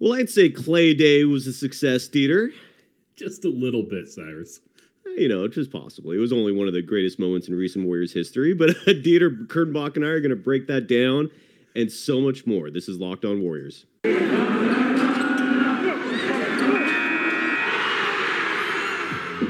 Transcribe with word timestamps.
Well, 0.00 0.12
I'd 0.14 0.30
say 0.30 0.48
Klay 0.50 0.96
Day 0.96 1.24
was 1.24 1.46
a 1.46 1.52
success, 1.52 2.08
Dieter. 2.08 2.52
Just 3.16 3.44
a 3.44 3.48
little 3.48 3.82
bit, 3.82 4.08
Cyrus. 4.08 4.60
You 5.16 5.28
know, 5.28 5.48
just 5.48 5.72
possibly. 5.72 6.16
It 6.16 6.20
was 6.20 6.32
only 6.32 6.52
one 6.52 6.68
of 6.68 6.74
the 6.74 6.82
greatest 6.82 7.18
moments 7.18 7.48
in 7.48 7.54
recent 7.56 7.84
Warriors 7.84 8.12
history. 8.12 8.54
But 8.54 8.68
Dieter 8.86 9.46
Kurtenbach 9.48 9.96
and 9.96 10.04
I 10.04 10.08
are 10.08 10.20
going 10.20 10.30
to 10.30 10.36
break 10.36 10.68
that 10.68 10.86
down 10.86 11.30
and 11.74 11.90
so 11.90 12.20
much 12.20 12.46
more. 12.46 12.70
This 12.70 12.88
is 12.88 12.98
Locked 12.98 13.24
On 13.24 13.40
Warriors. 13.42 13.86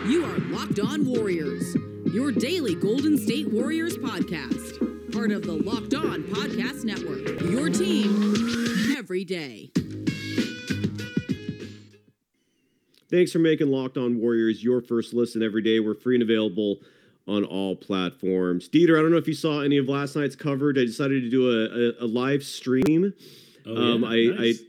You 0.06 0.24
are 0.24 0.38
Locked 0.50 0.80
On 0.80 1.04
Warriors, 1.04 1.76
your 2.14 2.32
daily 2.32 2.74
Golden 2.74 3.18
State 3.18 3.52
Warriors 3.52 3.98
podcast. 3.98 5.12
Part 5.12 5.30
of 5.30 5.42
the 5.42 5.52
Locked 5.52 5.94
On 5.94 6.22
Podcast 6.24 6.84
Network. 6.84 7.40
Your 7.42 7.68
team 7.68 8.96
every 8.96 9.24
day. 9.24 9.70
Thanks 13.10 13.32
for 13.32 13.38
making 13.38 13.68
Locked 13.68 13.96
On 13.96 14.20
Warriors 14.20 14.62
your 14.62 14.82
first 14.82 15.14
listen 15.14 15.42
every 15.42 15.62
day. 15.62 15.80
We're 15.80 15.94
free 15.94 16.16
and 16.16 16.22
available 16.22 16.78
on 17.26 17.44
all 17.44 17.74
platforms. 17.74 18.68
Dieter, 18.68 18.98
I 18.98 19.02
don't 19.02 19.10
know 19.10 19.16
if 19.16 19.26
you 19.26 19.34
saw 19.34 19.60
any 19.60 19.78
of 19.78 19.88
last 19.88 20.14
night's 20.14 20.36
coverage. 20.36 20.76
I 20.76 20.84
decided 20.84 21.22
to 21.22 21.30
do 21.30 21.50
a, 21.50 22.04
a, 22.04 22.04
a 22.04 22.06
live 22.06 22.42
stream. 22.42 23.14
Oh, 23.66 23.72
yeah? 23.72 23.94
um, 23.94 24.04
I, 24.04 24.16
nice. 24.24 24.60
I 24.60 24.64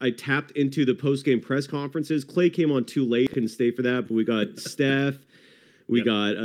I 0.00 0.10
tapped 0.10 0.52
into 0.52 0.84
the 0.84 0.94
post 0.94 1.24
game 1.24 1.40
press 1.40 1.66
conferences. 1.66 2.24
Klay 2.24 2.52
came 2.52 2.70
on 2.70 2.84
too 2.84 3.04
late, 3.04 3.30
couldn't 3.30 3.48
stay 3.48 3.70
for 3.70 3.82
that. 3.82 4.02
But 4.08 4.14
we 4.14 4.24
got 4.24 4.46
Steph, 4.58 5.16
we 5.88 5.98
Yep. 6.00 6.04
got 6.06 6.36
uh, 6.36 6.40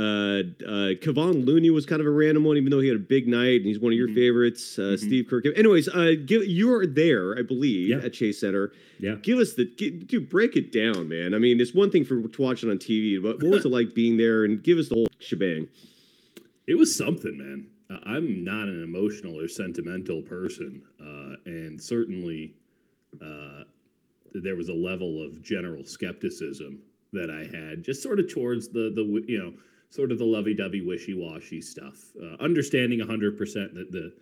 uh, 0.66 0.94
Kevon 1.04 1.44
Looney 1.44 1.68
was 1.70 1.84
kind 1.84 2.00
of 2.00 2.06
a 2.06 2.10
random 2.10 2.44
one, 2.44 2.56
even 2.56 2.70
though 2.70 2.80
he 2.80 2.88
had 2.88 2.96
a 2.96 3.00
big 3.00 3.28
night 3.28 3.56
and 3.60 3.66
he's 3.66 3.78
one 3.78 3.92
of 3.92 3.98
your 3.98 4.08
Mhm. 4.08 4.14
favorites. 4.14 4.78
Uh, 4.78 4.96
Steve 4.96 5.26
Kerr. 5.28 5.42
Anyways, 5.54 5.88
uh, 5.88 6.14
give, 6.24 6.46
you 6.46 6.72
are 6.72 6.86
there, 6.86 7.38
I 7.38 7.42
believe, 7.42 7.92
at 7.92 8.12
Chase 8.14 8.38
Center. 8.40 8.72
yeah. 8.98 9.16
Give 9.22 9.38
us 9.38 9.52
the 9.52 9.66
gi- 9.66 9.90
dude, 9.90 10.28
break 10.30 10.56
it 10.56 10.72
down, 10.72 11.08
man. 11.08 11.34
I 11.34 11.38
mean, 11.38 11.60
it's 11.60 11.74
one 11.74 11.90
thing 11.90 12.04
for 12.04 12.26
to 12.26 12.42
watch 12.42 12.64
it 12.64 12.70
on 12.70 12.78
TV, 12.78 13.18
but 13.22 13.42
what 13.42 13.50
was 13.52 13.64
it 13.66 13.68
like 13.68 13.94
being 13.94 14.16
there? 14.16 14.44
And 14.44 14.62
give 14.62 14.78
us 14.78 14.88
the 14.88 14.94
whole 14.94 15.08
shebang. 15.18 15.68
It 16.66 16.76
was 16.76 16.96
something, 16.96 17.36
man. 17.36 17.66
Uh, 17.90 17.98
I'm 18.04 18.42
not 18.44 18.68
an 18.68 18.82
emotional 18.82 19.38
or 19.38 19.46
sentimental 19.46 20.22
person, 20.22 20.80
uh, 20.98 21.36
and 21.44 21.78
certainly 21.80 22.54
uh, 23.20 23.64
there 24.32 24.56
was 24.56 24.70
a 24.70 24.74
level 24.74 25.22
of 25.22 25.42
general 25.42 25.84
skepticism 25.84 26.78
that 27.14 27.30
I 27.30 27.44
had, 27.56 27.82
just 27.82 28.02
sort 28.02 28.20
of 28.20 28.32
towards 28.32 28.68
the 28.68 28.92
the 28.94 29.24
you 29.26 29.38
know 29.38 29.54
sort 29.90 30.10
of 30.10 30.18
the 30.18 30.24
lovey-dovey, 30.24 30.80
wishy-washy 30.80 31.60
stuff. 31.60 31.96
Uh, 32.20 32.34
understanding 32.42 32.98
100 32.98 33.38
percent 33.38 33.74
that 33.74 33.92
the 33.92 34.12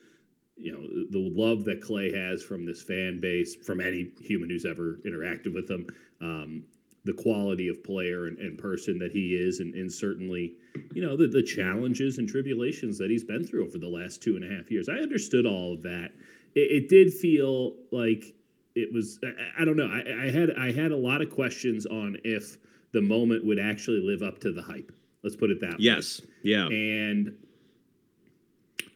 you 0.56 0.72
know 0.72 0.82
the 1.10 1.32
love 1.34 1.64
that 1.64 1.80
Klay 1.80 2.14
has 2.14 2.42
from 2.42 2.64
this 2.64 2.82
fan 2.82 3.20
base, 3.20 3.56
from 3.56 3.80
any 3.80 4.12
human 4.20 4.50
who's 4.50 4.64
ever 4.64 4.98
interacted 5.06 5.54
with 5.54 5.70
him, 5.70 5.86
um, 6.20 6.64
the 7.04 7.12
quality 7.12 7.68
of 7.68 7.82
player 7.82 8.26
and, 8.26 8.38
and 8.38 8.58
person 8.58 8.98
that 8.98 9.10
he 9.12 9.34
is, 9.34 9.60
and, 9.60 9.74
and 9.74 9.92
certainly 9.92 10.54
you 10.94 11.02
know 11.02 11.16
the, 11.16 11.26
the 11.26 11.42
challenges 11.42 12.18
and 12.18 12.28
tribulations 12.28 12.98
that 12.98 13.10
he's 13.10 13.24
been 13.24 13.44
through 13.44 13.66
over 13.66 13.78
the 13.78 13.88
last 13.88 14.22
two 14.22 14.36
and 14.36 14.44
a 14.44 14.56
half 14.56 14.70
years. 14.70 14.88
I 14.88 14.94
understood 14.94 15.46
all 15.46 15.74
of 15.74 15.82
that. 15.82 16.10
It, 16.54 16.84
it 16.84 16.88
did 16.88 17.12
feel 17.12 17.74
like 17.90 18.34
it 18.74 18.92
was. 18.92 19.18
I, 19.24 19.62
I 19.62 19.64
don't 19.64 19.76
know. 19.76 19.88
I, 19.88 20.26
I 20.26 20.30
had 20.30 20.50
I 20.58 20.72
had 20.72 20.92
a 20.92 20.96
lot 20.96 21.22
of 21.22 21.30
questions 21.30 21.86
on 21.86 22.18
if 22.24 22.56
the 22.92 23.00
moment 23.00 23.44
would 23.44 23.58
actually 23.58 24.00
live 24.00 24.22
up 24.22 24.38
to 24.40 24.52
the 24.52 24.62
hype. 24.62 24.92
Let's 25.22 25.36
put 25.36 25.50
it 25.50 25.60
that 25.60 25.72
way. 25.72 25.76
Yes, 25.78 26.20
yeah, 26.42 26.66
And 26.66 27.34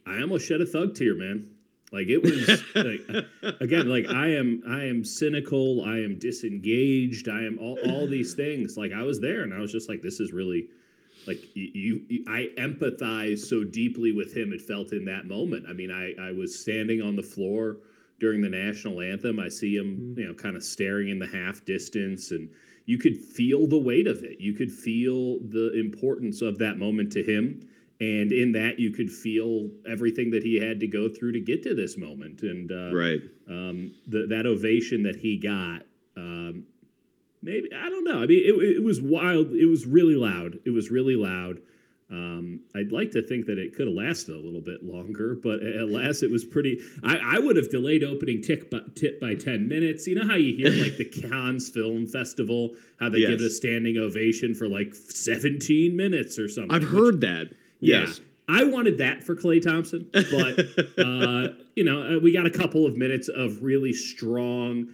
I 0.06 0.20
almost 0.20 0.46
shed 0.46 0.60
a 0.60 0.66
thug 0.66 0.94
tear, 0.94 1.14
man. 1.14 1.48
Like 1.92 2.08
it 2.08 2.22
was 2.22 2.62
like 2.74 3.60
again, 3.60 3.88
like 3.88 4.06
I 4.08 4.28
am 4.28 4.62
I 4.68 4.84
am 4.84 5.04
cynical, 5.04 5.84
I 5.84 5.98
am 5.98 6.18
disengaged, 6.18 7.28
I 7.28 7.44
am 7.44 7.58
all, 7.60 7.78
all 7.88 8.06
these 8.06 8.34
things. 8.34 8.76
Like 8.76 8.92
I 8.92 9.02
was 9.02 9.20
there 9.20 9.42
and 9.42 9.54
I 9.54 9.60
was 9.60 9.70
just 9.72 9.88
like, 9.88 10.02
this 10.02 10.18
is 10.18 10.32
really 10.32 10.66
like 11.26 11.38
you, 11.54 12.02
you 12.08 12.24
I 12.28 12.50
empathize 12.58 13.38
so 13.38 13.62
deeply 13.62 14.12
with 14.12 14.36
him, 14.36 14.52
it 14.52 14.62
felt 14.62 14.92
in 14.92 15.04
that 15.06 15.26
moment. 15.26 15.66
I 15.68 15.72
mean, 15.72 15.90
I, 15.90 16.14
I 16.28 16.32
was 16.32 16.58
standing 16.58 17.02
on 17.02 17.14
the 17.14 17.22
floor 17.22 17.78
during 18.18 18.40
the 18.40 18.48
national 18.48 19.00
anthem. 19.00 19.38
I 19.38 19.48
see 19.48 19.76
him, 19.76 19.96
mm-hmm. 19.96 20.20
you 20.20 20.28
know, 20.28 20.34
kind 20.34 20.56
of 20.56 20.64
staring 20.64 21.10
in 21.10 21.18
the 21.18 21.26
half 21.26 21.64
distance 21.64 22.30
and 22.30 22.48
you 22.86 22.98
could 22.98 23.18
feel 23.18 23.66
the 23.66 23.78
weight 23.78 24.06
of 24.06 24.22
it. 24.22 24.40
You 24.40 24.54
could 24.54 24.72
feel 24.72 25.40
the 25.40 25.72
importance 25.78 26.40
of 26.40 26.58
that 26.58 26.78
moment 26.78 27.12
to 27.12 27.22
him. 27.22 27.68
And 27.98 28.30
in 28.30 28.52
that, 28.52 28.78
you 28.78 28.90
could 28.90 29.10
feel 29.10 29.70
everything 29.88 30.30
that 30.30 30.42
he 30.42 30.56
had 30.56 30.80
to 30.80 30.86
go 30.86 31.08
through 31.08 31.32
to 31.32 31.40
get 31.40 31.62
to 31.64 31.74
this 31.74 31.96
moment. 31.98 32.42
And 32.42 32.70
uh, 32.70 32.94
right. 32.94 33.20
um, 33.48 33.94
the, 34.06 34.26
that 34.28 34.46
ovation 34.46 35.02
that 35.02 35.16
he 35.16 35.36
got, 35.36 35.82
um, 36.16 36.64
maybe 37.42 37.70
I 37.74 37.88
don't 37.88 38.04
know. 38.04 38.22
I 38.22 38.26
mean, 38.26 38.42
it, 38.44 38.76
it 38.76 38.82
was 38.82 39.00
wild. 39.00 39.52
It 39.52 39.66
was 39.66 39.86
really 39.86 40.14
loud. 40.14 40.58
It 40.64 40.70
was 40.70 40.90
really 40.90 41.16
loud. 41.16 41.60
Um, 42.08 42.60
I'd 42.76 42.92
like 42.92 43.10
to 43.12 43.22
think 43.22 43.46
that 43.46 43.58
it 43.58 43.74
could 43.74 43.88
have 43.88 43.96
lasted 43.96 44.36
a 44.36 44.38
little 44.38 44.60
bit 44.60 44.84
longer, 44.84 45.34
but 45.42 45.60
at 45.62 45.88
last 45.88 46.22
it 46.22 46.30
was 46.30 46.44
pretty. 46.44 46.80
I, 47.02 47.18
I 47.36 47.38
would 47.40 47.56
have 47.56 47.68
delayed 47.70 48.04
opening 48.04 48.42
tick 48.42 48.70
by, 48.70 48.78
tip 48.94 49.20
by 49.20 49.34
ten 49.34 49.66
minutes. 49.66 50.06
You 50.06 50.14
know 50.14 50.26
how 50.28 50.36
you 50.36 50.54
hear 50.56 50.70
like 50.84 50.96
the 50.98 51.04
Cannes 51.20 51.68
Film 51.70 52.06
Festival, 52.06 52.70
how 53.00 53.08
they 53.08 53.20
give 53.20 53.40
Yes. 53.40 53.40
a 53.40 53.50
standing 53.50 53.96
ovation 53.96 54.54
for 54.54 54.68
like 54.68 54.94
seventeen 54.94 55.96
minutes 55.96 56.38
or 56.38 56.48
something. 56.48 56.70
I've 56.70 56.82
which- 56.82 56.92
heard 56.92 57.20
that. 57.22 57.48
Yes. 57.80 58.20
I 58.48 58.62
wanted 58.62 58.98
that 58.98 59.24
for 59.24 59.34
Klay 59.34 59.60
Thompson, 59.60 60.08
but 60.12 60.24
uh, 61.04 61.48
you 61.74 61.82
know, 61.82 62.14
uh, 62.16 62.20
we 62.20 62.30
got 62.32 62.46
a 62.46 62.50
couple 62.50 62.86
of 62.86 62.96
minutes 62.96 63.26
of 63.28 63.60
really 63.60 63.92
strong, 63.92 64.86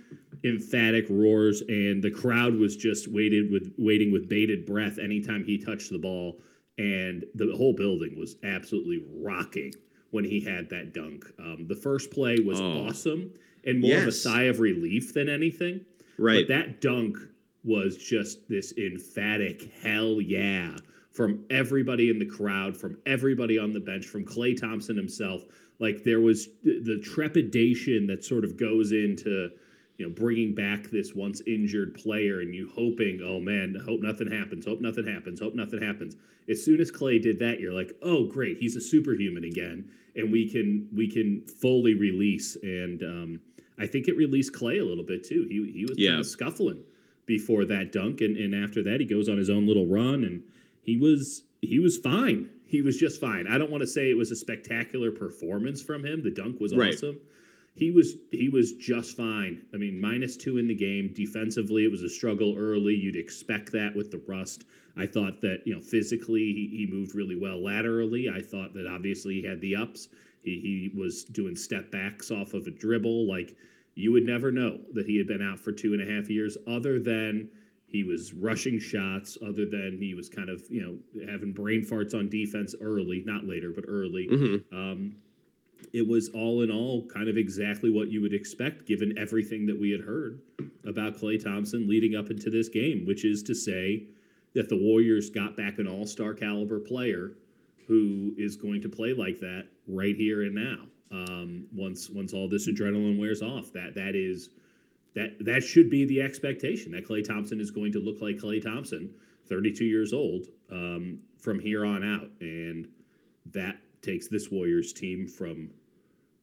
emphatic 0.43 1.05
roars, 1.11 1.61
and 1.69 2.03
the 2.03 2.11
crowd 2.11 2.55
was 2.55 2.75
just 2.79 3.09
waited 3.09 3.53
with 3.53 3.71
waiting 3.77 4.11
with 4.11 4.27
bated 4.31 4.65
breath 4.65 4.99
anytime 4.99 5.45
he 5.45 5.59
touched 5.59 5.91
the 5.91 5.99
ball, 5.99 6.39
and 6.83 7.25
the 7.35 7.55
whole 7.57 7.73
building 7.73 8.19
was 8.19 8.37
absolutely 8.43 9.05
rocking 9.21 9.73
when 10.11 10.25
he 10.25 10.41
had 10.41 10.69
that 10.71 10.93
dunk. 10.93 11.25
Um, 11.39 11.67
the 11.69 11.77
first 11.77 12.11
play 12.11 12.39
was 12.41 12.61
Oh. 12.61 12.87
awesome 12.87 13.31
and 13.65 13.81
more 13.81 13.99
of 13.99 14.07
a 14.09 14.13
sigh 14.13 14.45
of 14.45 14.59
relief 14.61 15.15
than 15.15 15.29
anything. 15.29 15.81
Right. 16.19 16.47
But 16.47 16.55
that 16.55 16.81
dunk 16.81 17.17
was 17.65 17.97
just 17.97 18.49
this 18.49 18.75
emphatic 18.77 19.71
hell 19.81 20.21
yeah 20.21 20.77
from 21.13 21.45
everybody 21.51 22.11
in 22.11 22.19
the 22.19 22.27
crowd, 22.27 22.77
from 22.77 22.99
everybody 23.07 23.59
on 23.59 23.73
the 23.73 23.81
bench, 23.81 24.07
from 24.07 24.25
Klay 24.25 24.59
Thompson 24.59 24.97
himself. 24.97 25.45
Like 25.79 26.03
there 26.05 26.21
was 26.21 26.49
th- 26.65 26.85
the 26.85 26.99
trepidation 26.99 28.07
that 28.09 28.25
sort 28.25 28.45
of 28.45 28.57
goes 28.57 28.93
into 28.93 29.51
you 30.03 30.09
know 30.09 30.15
bringing 30.15 30.53
back 30.53 30.91
this 30.91 31.15
once 31.15 31.41
injured 31.47 31.95
player 31.95 32.41
and 32.41 32.53
you 32.53 32.69
hoping 32.75 33.21
oh 33.25 33.39
man 33.39 33.77
hope 33.87 34.01
nothing 34.01 34.29
happens 34.29 34.67
hope 34.67 34.81
nothing 34.81 35.07
happens 35.07 35.39
hope 35.39 35.55
nothing 35.55 35.81
happens. 35.81 36.17
As 36.49 36.65
soon 36.65 36.81
as 36.81 36.91
Klay 36.91 37.23
did 37.23 37.39
that 37.39 37.61
you're 37.61 37.73
like 37.73 37.93
oh 38.03 38.25
great 38.27 38.59
he's 38.59 38.75
a 38.75 38.81
superhuman 38.81 39.45
again. 39.45 39.89
And 40.17 40.33
we 40.33 40.51
can 40.51 40.89
we 40.93 41.09
can 41.09 41.43
fully 41.61 41.95
release. 41.95 42.57
And 42.65 43.03
um, 43.05 43.41
i 43.79 43.87
think 43.87 44.09
it 44.09 44.17
released 44.17 44.53
Klay 44.53 44.81
a 44.81 44.85
little 44.85 45.05
bit 45.05 45.23
too. 45.25 45.47
He, 45.49 45.71
he 45.73 45.85
was 45.87 45.97
Yeah. 45.99 46.11
kind 46.11 46.21
of 46.21 46.27
scuffling 46.27 46.83
before 47.27 47.65
that 47.67 47.93
dunk. 47.93 48.21
And, 48.23 48.37
and 48.37 48.55
after 48.57 48.83
that 48.83 48.99
he 48.99 49.07
goes 49.07 49.29
on 49.29 49.39
his 49.39 49.51
own 49.51 49.69
little 49.69 49.87
run 49.87 50.25
and 50.25 50.43
he 50.83 50.97
was 50.97 51.45
he 51.61 51.79
was 51.79 51.97
fine. 51.97 52.51
He 52.67 52.83
was 52.83 52.97
just 52.99 53.21
fine. 53.21 53.47
I 53.47 53.57
don't 53.57 53.71
want 53.71 53.83
to 53.83 53.87
say 53.87 54.11
it 54.11 54.17
was 54.17 54.33
a 54.33 54.37
spectacular 54.37 55.13
performance 55.13 55.81
from 55.81 56.05
him. 56.05 56.23
The 56.25 56.31
dunk 56.33 56.59
was 56.61 56.75
Right. 56.75 56.93
awesome 56.95 57.21
he 57.75 57.91
was 57.91 58.17
he 58.31 58.49
was 58.49 58.75
just 58.75 59.17
fine. 59.17 59.63
I 59.73 59.79
mean, 59.79 60.01
minus 60.01 60.37
two 60.37 60.59
in 60.59 60.67
the 60.69 60.75
game. 60.75 61.13
Defensively, 61.15 61.85
it 61.85 61.91
was 61.91 62.03
a 62.03 62.09
struggle 62.09 62.55
early. 62.57 62.95
You'd 62.95 63.17
expect 63.17 63.73
that 63.73 63.95
with 63.97 64.11
the 64.11 64.23
rust. 64.27 64.65
I 64.97 65.07
thought 65.07 65.41
that 65.41 65.63
you 65.65 65.75
know 65.75 65.81
physically 65.81 66.53
he, 66.53 66.69
he 66.77 66.87
moved 66.91 67.15
really 67.15 67.37
well 67.37 67.63
laterally. 67.63 68.29
I 68.29 68.43
thought 68.43 68.75
that 68.75 68.87
obviously 68.87 69.41
he 69.41 69.47
had 69.47 69.61
the 69.61 69.77
ups. 69.77 70.09
He, 70.43 70.91
he 70.93 70.99
was 70.99 71.25
doing 71.25 71.57
step 71.57 71.91
backs 71.91 72.31
off 72.31 72.53
of 72.53 72.67
a 72.67 72.71
dribble. 72.71 73.27
Like 73.27 73.57
you 73.95 74.13
would 74.13 74.27
never 74.27 74.53
know 74.53 74.79
that 74.93 75.07
he 75.07 75.17
had 75.17 75.27
been 75.27 75.43
out 75.43 75.59
for 75.59 75.73
two 75.73 75.95
and 75.95 76.03
a 76.03 76.15
half 76.15 76.29
years, 76.29 76.59
other 76.67 76.99
than 76.99 77.49
he 77.87 78.05
was 78.05 78.35
rushing 78.35 78.79
shots, 78.79 79.39
other 79.47 79.65
than 79.67 79.97
he 79.99 80.15
was 80.15 80.29
kind 80.29 80.51
of 80.51 80.63
you 80.69 80.83
know 80.83 81.27
having 81.31 81.53
brain 81.53 81.83
farts 81.85 82.15
on 82.15 82.29
defense 82.29 82.75
early, 82.83 83.23
not 83.25 83.47
later, 83.47 83.71
but 83.75 83.85
early. 83.89 84.29
Mhm. 84.31 84.63
Um, 84.73 85.17
it 85.93 86.07
was 86.07 86.29
all 86.31 86.63
in 86.63 86.71
all 86.71 87.07
kind 87.07 87.29
of 87.29 87.37
exactly 87.37 87.91
what 87.91 88.11
you 88.11 88.21
would 88.21 88.35
expect 88.35 88.87
given 88.87 89.17
everything 89.19 89.67
that 89.67 89.79
we 89.79 89.91
had 89.91 90.01
heard 90.01 90.41
about 90.87 91.17
Klay 91.17 91.43
Thompson 91.43 91.89
leading 91.89 92.15
up 92.15 92.31
into 92.31 92.51
this 92.51 92.69
game, 92.69 93.05
which 93.07 93.25
is 93.25 93.43
to 93.45 93.55
say 93.55 94.07
that 94.55 94.69
the 94.69 94.77
Warriors 94.77 95.31
got 95.31 95.57
back 95.57 95.79
an 95.79 95.87
all 95.87 96.07
star 96.07 96.35
caliber 96.35 96.81
player 96.81 97.33
who 97.87 98.35
is 98.37 98.57
going 98.57 98.81
to 98.83 98.89
play 98.89 99.13
like 99.13 99.39
that 99.41 99.67
right 99.87 100.17
here 100.17 100.43
and 100.43 100.55
now. 100.55 100.79
Um, 101.11 101.67
once 101.75 102.09
once 102.09 102.33
all 102.33 102.49
this 102.49 102.69
adrenaline 102.69 103.19
wears 103.19 103.43
off, 103.43 103.73
that 103.73 103.95
that 103.95 104.15
is 104.15 104.49
that 105.15 105.45
that 105.45 105.63
should 105.63 105.91
be 105.91 106.07
the 106.07 106.23
expectation 106.23 106.93
that 106.93 107.07
Klay 107.07 107.27
Thompson 107.27 107.61
is 107.61 107.71
going 107.71 107.93
to 107.93 107.99
look 107.99 108.23
like 108.23 108.37
Klay 108.37 108.63
Thompson, 108.63 109.11
32 109.47 109.85
years 109.85 110.15
old, 110.15 110.47
um, 110.71 111.19
from 111.39 111.59
here 111.59 111.85
on 111.85 112.03
out, 112.03 112.31
and 112.41 112.89
that 113.53 113.77
takes 114.03 114.29
this 114.29 114.51
Warriors 114.51 114.93
team 114.93 115.27
from 115.27 115.71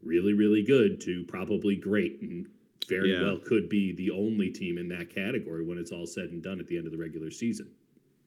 really 0.02 0.34
really 0.34 0.64
good 0.64 1.00
to 1.02 1.24
probably 1.26 1.76
great 1.76 2.22
and 2.22 2.48
very 2.88 3.12
Yeah. 3.14 3.22
well 3.24 3.38
could 3.38 3.70
be 3.70 3.92
the 3.94 4.10
only 4.12 4.50
team 4.50 4.78
in 4.78 4.88
that 4.90 5.14
category 5.14 5.64
when 5.64 5.78
it's 5.78 5.92
all 5.92 6.08
said 6.08 6.30
and 6.32 6.42
done 6.42 6.60
at 6.60 6.68
the 6.68 6.78
end 6.78 6.86
of 6.86 6.92
the 6.92 6.98
regular 6.98 7.30
season. 7.30 7.68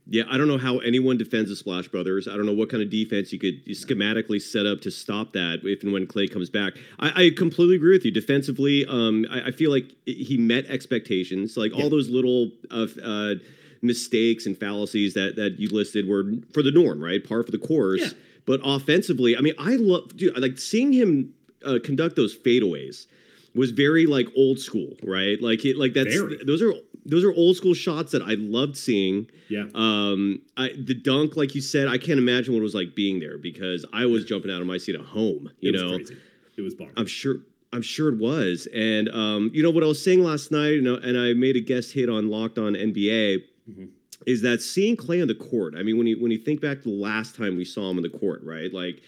Yeah, 0.09 0.25
I 0.29 0.37
don't 0.37 0.49
know 0.49 0.59
how 0.59 0.79
anyone 0.79 1.17
defends 1.17 1.49
the 1.49 1.55
Splash 1.57 1.87
Brothers. 1.89 2.27
I 2.27 2.37
don't 2.37 2.45
know 2.45 2.53
what 2.53 2.69
kind 2.69 2.83
of 2.83 2.91
defense 2.91 3.33
you 3.33 3.39
could 3.39 3.65
schematically 3.67 4.43
set 4.43 4.67
up 4.67 4.81
to 4.83 4.91
stop 4.91 5.33
that 5.33 5.61
if 5.63 5.83
and 5.85 5.93
when 5.93 6.07
Klay 6.09 6.31
comes 6.31 6.51
back. 6.51 6.75
I, 6.99 7.27
I 7.27 7.31
completely 7.31 7.77
agree 7.77 7.93
with 7.95 8.05
you. 8.05 8.11
Defensively, 8.11 8.85
um, 8.87 9.27
I, 9.31 9.47
I 9.47 9.51
feel 9.53 9.71
like 9.71 9.93
he 10.05 10.37
met 10.37 10.67
expectations. 10.67 11.57
Like 11.57 11.73
Yeah. 11.75 11.85
all 11.85 11.89
those 11.91 12.09
little 12.11 12.51
uh, 12.73 12.89
uh, 13.03 13.35
mistakes 13.81 14.45
and 14.47 14.59
fallacies 14.59 15.15
that 15.15 15.37
that 15.37 15.59
you 15.61 15.69
listed 15.69 16.07
were 16.09 16.33
for 16.53 16.63
the 16.65 16.73
norm, 16.73 17.01
right? 17.03 17.23
Par 17.27 17.43
for 17.45 17.53
the 17.53 17.59
course. 17.59 18.01
Yeah. 18.03 18.09
But 18.45 18.61
offensively, 18.65 19.37
I 19.37 19.41
mean, 19.41 19.55
I 19.59 19.77
love, 19.77 20.17
dude, 20.17 20.37
like 20.39 20.59
seeing 20.59 20.93
him 20.93 21.33
uh, 21.65 21.79
conduct 21.85 22.17
those 22.17 22.37
fadeaways 22.37 23.07
was 23.55 23.71
very 23.71 24.07
like 24.07 24.27
old 24.37 24.59
school, 24.59 24.97
right? 25.03 25.41
Like 25.41 25.65
it, 25.65 25.77
like 25.77 25.93
that's 25.95 26.15
Very. 26.15 26.39
those 26.45 26.61
are 26.63 26.73
those 27.05 27.25
are 27.25 27.33
old 27.35 27.57
school 27.57 27.75
shots 27.75 28.13
that 28.13 28.23
I 28.23 28.35
loved 28.35 28.77
seeing. 28.77 29.29
Yeah. 29.49 29.67
Um, 29.75 30.41
I, 30.57 30.71
the 30.79 30.95
dunk, 30.95 31.37
like 31.37 31.55
you 31.55 31.61
said, 31.61 31.87
I 31.89 31.99
can't 31.99 32.19
imagine 32.19 32.55
what 32.55 32.61
it 32.61 32.63
was 32.63 32.75
like 32.75 32.95
being 32.95 33.21
there 33.21 33.39
because 33.39 33.85
I 33.93 34.07
was 34.07 34.25
jumping 34.25 34.51
out 34.51 34.61
of 34.61 34.67
my 34.67 34.79
seat 34.79 34.95
at 34.95 35.03
home. 35.03 35.51
You 35.61 35.71
it 35.71 35.73
was 35.73 35.83
know, 35.83 35.97
crazy. 35.97 36.17
It 36.57 36.63
was 36.63 36.75
bonkers. 36.75 36.93
I'm 36.97 37.07
sure. 37.07 37.37
I'm 37.75 37.83
sure 37.83 38.09
it 38.11 38.19
was. 38.19 38.69
And 38.75 39.09
um, 39.11 39.51
you 39.55 39.63
know 39.63 39.71
what 39.71 39.83
I 39.83 39.87
was 39.87 40.03
saying 40.03 40.23
last 40.23 40.51
night, 40.53 40.75
you 40.75 40.83
know, 40.83 40.97
and 40.97 41.17
I 41.19 41.33
made 41.33 41.57
a 41.57 41.61
guest 41.61 41.93
hit 41.93 42.09
on 42.11 42.29
Locked 42.29 42.59
On 42.59 42.75
NBA, 42.75 43.45
Mhm. 43.71 43.89
Is 44.27 44.43
that 44.43 44.63
seeing 44.63 44.97
Klay 44.97 45.21
on 45.23 45.29
the 45.29 45.35
court. 45.35 45.75
I 45.77 45.83
mean, 45.83 45.99
when 45.99 46.07
you 46.07 46.21
when 46.21 46.31
you 46.31 46.39
think 46.39 46.61
back 46.61 46.83
to 46.83 46.89
the 46.89 46.95
last 46.95 47.35
time 47.37 47.57
we 47.57 47.65
saw 47.65 47.91
him 47.91 47.97
on 47.97 48.03
the 48.03 48.09
court, 48.11 48.41
right? 48.45 48.73
Like, 48.73 49.03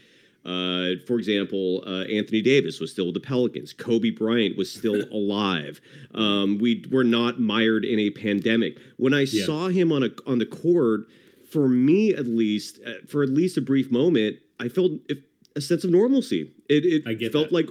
uh, 0.44 1.00
for 1.06 1.18
example, 1.18 1.82
uh, 1.86 2.02
Anthony 2.04 2.42
Davis 2.42 2.80
was 2.80 2.90
still 2.90 3.06
with 3.06 3.14
the 3.14 3.20
Pelicans. 3.20 3.72
Kobe 3.72 4.10
Bryant 4.10 4.56
was 4.56 4.70
still 4.70 5.02
alive. 5.12 5.80
Um, 6.14 6.58
we 6.58 6.84
were 6.90 7.04
not 7.04 7.40
mired 7.40 7.84
in 7.84 7.98
a 7.98 8.10
pandemic. 8.10 8.78
When 8.96 9.14
I 9.14 9.22
Yeah. 9.22 9.46
saw 9.46 9.68
him 9.68 9.92
on 9.92 10.02
a 10.02 10.10
on 10.26 10.38
the 10.38 10.46
court, 10.46 11.08
for 11.50 11.68
me 11.68 12.12
at 12.14 12.26
least, 12.26 12.80
uh, 12.86 12.94
for 13.06 13.22
at 13.22 13.30
least 13.30 13.56
a 13.56 13.60
brief 13.62 13.90
moment, 13.90 14.38
I 14.60 14.68
felt 14.68 14.92
if, 15.08 15.18
a 15.56 15.60
sense 15.60 15.84
of 15.84 15.90
normalcy. 15.90 16.50
It, 16.68 16.84
it 17.06 17.32
felt 17.32 17.50
that. 17.50 17.54
like 17.54 17.68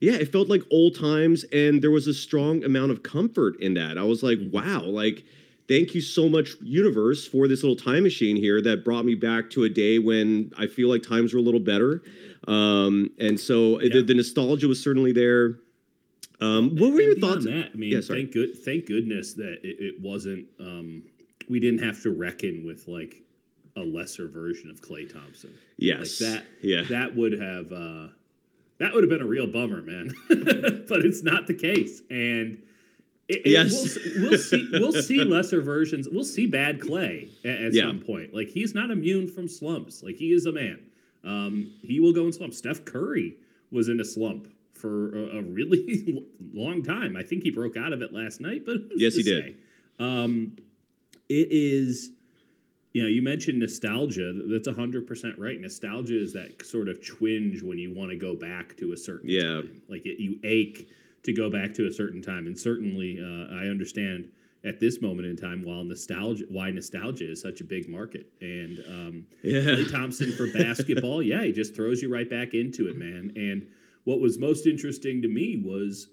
yeah, 0.00 0.12
it 0.14 0.30
felt 0.30 0.48
like 0.48 0.62
old 0.70 0.94
times, 0.98 1.44
and 1.52 1.82
there 1.82 1.90
was 1.90 2.06
a 2.06 2.14
strong 2.14 2.62
amount 2.64 2.92
of 2.92 3.02
comfort 3.02 3.60
in 3.60 3.74
that. 3.74 3.98
I 3.98 4.04
was 4.04 4.22
like, 4.22 4.38
wow, 4.52 4.82
like, 4.84 5.24
thank 5.68 5.94
you 5.94 6.00
so 6.00 6.28
much, 6.28 6.52
universe, 6.62 7.26
for 7.26 7.46
this 7.48 7.62
little 7.62 7.76
time 7.76 8.02
machine 8.02 8.36
here 8.36 8.60
that 8.62 8.84
brought 8.84 9.04
me 9.04 9.14
back 9.14 9.50
to 9.50 9.64
a 9.64 9.68
day 9.68 9.98
when 9.98 10.50
I 10.58 10.66
feel 10.66 10.88
like 10.88 11.02
times 11.02 11.32
were 11.32 11.38
a 11.40 11.42
little 11.42 11.60
better. 11.60 12.02
Um, 12.46 13.10
and 13.18 13.38
so 13.38 13.78
the, 13.78 13.88
Yeah. 13.88 14.02
the 14.02 14.14
nostalgia 14.14 14.66
was 14.68 14.82
certainly 14.82 15.12
there. 15.12 15.58
Um, 16.40 16.70
what 16.76 16.92
were 16.92 17.00
And 17.00 17.06
your 17.08 17.18
thoughts? 17.18 17.44
That, 17.44 17.70
I 17.74 17.76
mean, 17.76 17.92
Yeah, 17.92 18.00
thank 18.00 18.32
good, 18.32 18.56
thank 18.64 18.86
goodness 18.86 19.34
that 19.34 19.58
it, 19.64 19.76
it 19.80 20.00
wasn't. 20.00 20.46
Um, 20.60 21.02
we 21.48 21.58
didn't 21.60 21.82
have 21.82 22.00
to 22.02 22.10
reckon 22.10 22.64
with 22.64 22.86
like 22.88 23.22
a 23.76 23.80
lesser 23.80 24.28
version 24.28 24.70
of 24.70 24.80
Klay 24.80 25.12
Thompson. 25.12 25.50
Yes, 25.78 26.20
Like 26.20 26.30
that. 26.32 26.44
Yeah, 26.62 26.82
That 26.88 27.14
would 27.16 27.32
have. 27.32 27.72
Uh, 27.72 28.08
that 28.78 28.94
would 28.94 29.02
have 29.02 29.10
been 29.10 29.22
a 29.22 29.26
real 29.26 29.48
bummer, 29.48 29.82
man. 29.82 30.14
but 30.28 31.04
it's 31.04 31.22
not 31.22 31.46
the 31.46 31.54
case, 31.54 32.00
and. 32.10 32.62
It, 33.28 33.42
it- 33.44 33.50
Yes. 33.50 33.98
we'll, 34.16 34.30
we'll 34.30 34.38
see. 34.38 34.68
We'll 34.72 34.92
see 35.02 35.22
lesser 35.24 35.60
versions. 35.60 36.08
We'll 36.10 36.24
see 36.24 36.46
bad 36.46 36.80
Klay 36.80 37.28
at, 37.44 37.60
at 37.66 37.74
Yeah. 37.74 37.82
some 37.88 38.00
point. 38.00 38.34
Like 38.34 38.48
he's 38.48 38.74
not 38.74 38.90
immune 38.90 39.28
from 39.28 39.48
slumps. 39.48 40.02
Like 40.02 40.16
he 40.16 40.32
is 40.32 40.46
a 40.46 40.52
man. 40.52 40.80
Um, 41.24 41.72
he 41.82 42.00
will 42.00 42.12
go 42.12 42.26
in 42.26 42.32
slumps. 42.32 42.58
Steph 42.58 42.84
Curry 42.84 43.36
was 43.70 43.88
in 43.88 44.00
a 44.00 44.04
slump 44.04 44.48
for 44.72 45.14
a, 45.16 45.38
a 45.38 45.42
really 45.42 46.24
long 46.54 46.82
time. 46.82 47.16
I 47.16 47.22
think 47.22 47.42
he 47.42 47.50
broke 47.50 47.76
out 47.76 47.92
of 47.92 48.00
it 48.00 48.12
last 48.14 48.40
night, 48.40 48.62
but 48.64 48.76
Yes, 48.96 49.14
he 49.16 49.22
did. 49.22 49.56
Um, 49.98 50.56
it 51.28 51.48
is, 51.50 52.12
you 52.92 53.02
know, 53.02 53.08
you 53.08 53.20
mentioned 53.20 53.58
nostalgia. 53.58 54.32
That's 54.46 54.68
hundred 54.68 55.06
percent 55.06 55.38
right. 55.38 55.60
Nostalgia 55.60 56.18
is 56.22 56.32
that 56.32 56.64
sort 56.64 56.88
of 56.88 57.04
twinge 57.04 57.62
when 57.62 57.76
you 57.78 57.92
want 57.94 58.10
to 58.10 58.16
go 58.16 58.34
back 58.34 58.76
to 58.78 58.92
a 58.92 58.96
certain 58.96 59.28
Yeah. 59.28 59.42
time. 59.42 59.82
Like 59.88 60.06
it, 60.06 60.18
you 60.22 60.38
ache 60.44 60.88
to 61.28 61.32
go 61.32 61.50
back 61.50 61.72
to 61.74 61.86
a 61.86 61.92
certain 61.92 62.20
time, 62.20 62.46
and 62.46 62.58
certainly 62.58 63.18
uh, 63.20 63.54
I 63.54 63.68
understand 63.68 64.28
at 64.64 64.80
this 64.80 65.00
moment 65.00 65.26
in 65.28 65.36
time 65.36 65.62
while 65.64 65.84
nostalgia 65.84 66.44
why 66.48 66.70
nostalgia 66.70 67.30
is 67.30 67.40
such 67.40 67.60
a 67.60 67.64
big 67.64 67.88
market 67.88 68.26
and 68.40 68.82
um, 68.88 69.26
yeah, 69.44 69.60
Klay 69.60 69.90
Thompson 69.90 70.32
for 70.32 70.48
basketball, 70.52 71.22
yeah, 71.22 71.44
he 71.44 71.52
just 71.52 71.76
throws 71.76 72.02
you 72.02 72.12
right 72.12 72.28
back 72.28 72.54
into 72.54 72.88
it, 72.88 72.96
man. 72.96 73.32
And 73.36 73.68
what 74.04 74.20
was 74.20 74.38
most 74.38 74.66
interesting 74.66 75.22
to 75.22 75.28
me 75.28 75.62
was 75.64 76.08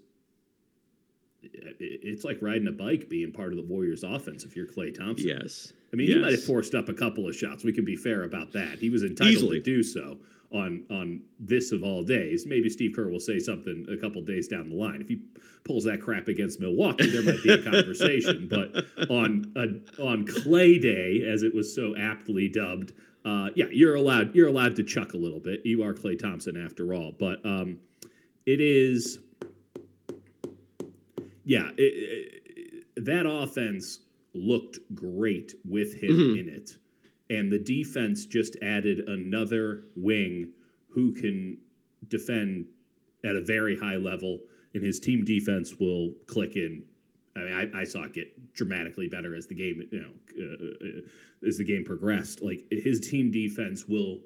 it's 1.79 2.23
like 2.23 2.37
riding 2.41 2.67
a 2.67 2.71
bike 2.71 3.07
being 3.09 3.31
part 3.31 3.51
of 3.51 3.57
the 3.57 3.63
Warriors 3.63 4.03
offense 4.03 4.43
if 4.43 4.55
you're 4.55 4.67
Klay 4.67 4.95
Thompson. 4.95 5.27
yes. 5.27 5.73
I 5.93 5.95
mean, 5.95 6.07
he 6.07 6.15
might 6.19 6.31
have 6.31 6.43
forced 6.43 6.75
up 6.75 6.89
a 6.89 6.93
couple 6.93 7.27
of 7.27 7.35
shots. 7.35 7.63
We 7.63 7.71
can 7.71 7.85
be 7.85 7.95
fair 7.95 8.23
about 8.23 8.51
that. 8.51 8.79
He 8.79 8.89
was 8.89 9.03
entitled 9.03 9.35
Easily. 9.35 9.59
to 9.59 9.63
do 9.63 9.83
so 9.83 10.17
on 10.55 10.83
on 10.89 11.21
this 11.39 11.71
of 11.71 11.83
all 11.83 12.03
days. 12.03 12.45
Maybe 12.45 12.69
Steve 12.69 12.93
Kerr 12.95 13.09
will 13.09 13.19
say 13.19 13.39
something 13.39 13.85
a 13.91 13.97
couple 13.97 14.21
days 14.21 14.47
down 14.47 14.69
the 14.69 14.75
line. 14.75 15.01
If 15.01 15.07
he 15.09 15.21
pulls 15.63 15.83
that 15.83 16.01
crap 16.01 16.27
against 16.27 16.59
Milwaukee, 16.59 17.09
there 17.09 17.23
might 17.23 17.43
be 17.43 17.51
a 17.51 17.61
conversation. 17.61 18.47
But 18.49 18.85
on 19.09 19.51
a, 19.55 20.01
on 20.01 20.25
Klay 20.25 20.81
Day, 20.81 21.23
as 21.27 21.43
it 21.43 21.53
was 21.53 21.73
so 21.73 21.95
aptly 21.97 22.47
dubbed, 22.47 22.93
uh, 23.25 23.49
yeah, 23.55 23.65
you're 23.71 23.95
allowed 23.95 24.33
you're 24.35 24.47
allowed 24.47 24.75
to 24.77 24.83
chuck 24.83 25.13
a 25.13 25.17
little 25.17 25.39
bit. 25.39 25.61
You 25.65 25.83
are 25.83 25.93
Klay 25.93 26.17
Thompson 26.17 26.55
after 26.63 26.93
all. 26.93 27.11
But 27.19 27.45
um, 27.45 27.77
it 28.45 28.61
is, 28.61 29.19
yeah, 31.43 31.69
it, 31.77 31.81
it, 32.95 33.05
that 33.05 33.25
offense 33.27 33.99
looked 34.33 34.79
great 34.93 35.53
with 35.67 35.93
him 35.95 36.11
Mhm. 36.11 36.39
in 36.39 36.49
it. 36.49 36.77
And 37.29 37.51
the 37.51 37.59
defense 37.59 38.25
just 38.25 38.55
added 38.61 38.99
another 39.07 39.85
wing 39.95 40.49
who 40.89 41.11
can 41.11 41.57
defend 42.07 42.67
at 43.23 43.35
a 43.35 43.41
very 43.41 43.77
high 43.77 43.95
level, 43.95 44.39
and 44.73 44.83
his 44.83 44.99
team 44.99 45.25
defense 45.25 45.79
will 45.79 46.13
click 46.27 46.55
in. 46.55 46.83
I 47.35 47.39
mean, 47.39 47.71
I, 47.75 47.81
I 47.81 47.83
saw 47.83 48.03
it 48.03 48.13
get 48.13 48.53
dramatically 48.53 49.07
better 49.07 49.35
as 49.35 49.47
the 49.47 49.55
game, 49.55 49.83
you 49.91 49.99
know, 49.99 50.11
uh, 50.39 50.87
uh, 50.87 51.47
as 51.47 51.57
the 51.57 51.63
game 51.63 51.83
progressed. 51.83 52.41
Like 52.41 52.65
his 52.71 52.99
team 53.01 53.31
defense 53.31 53.87
will 53.87 54.19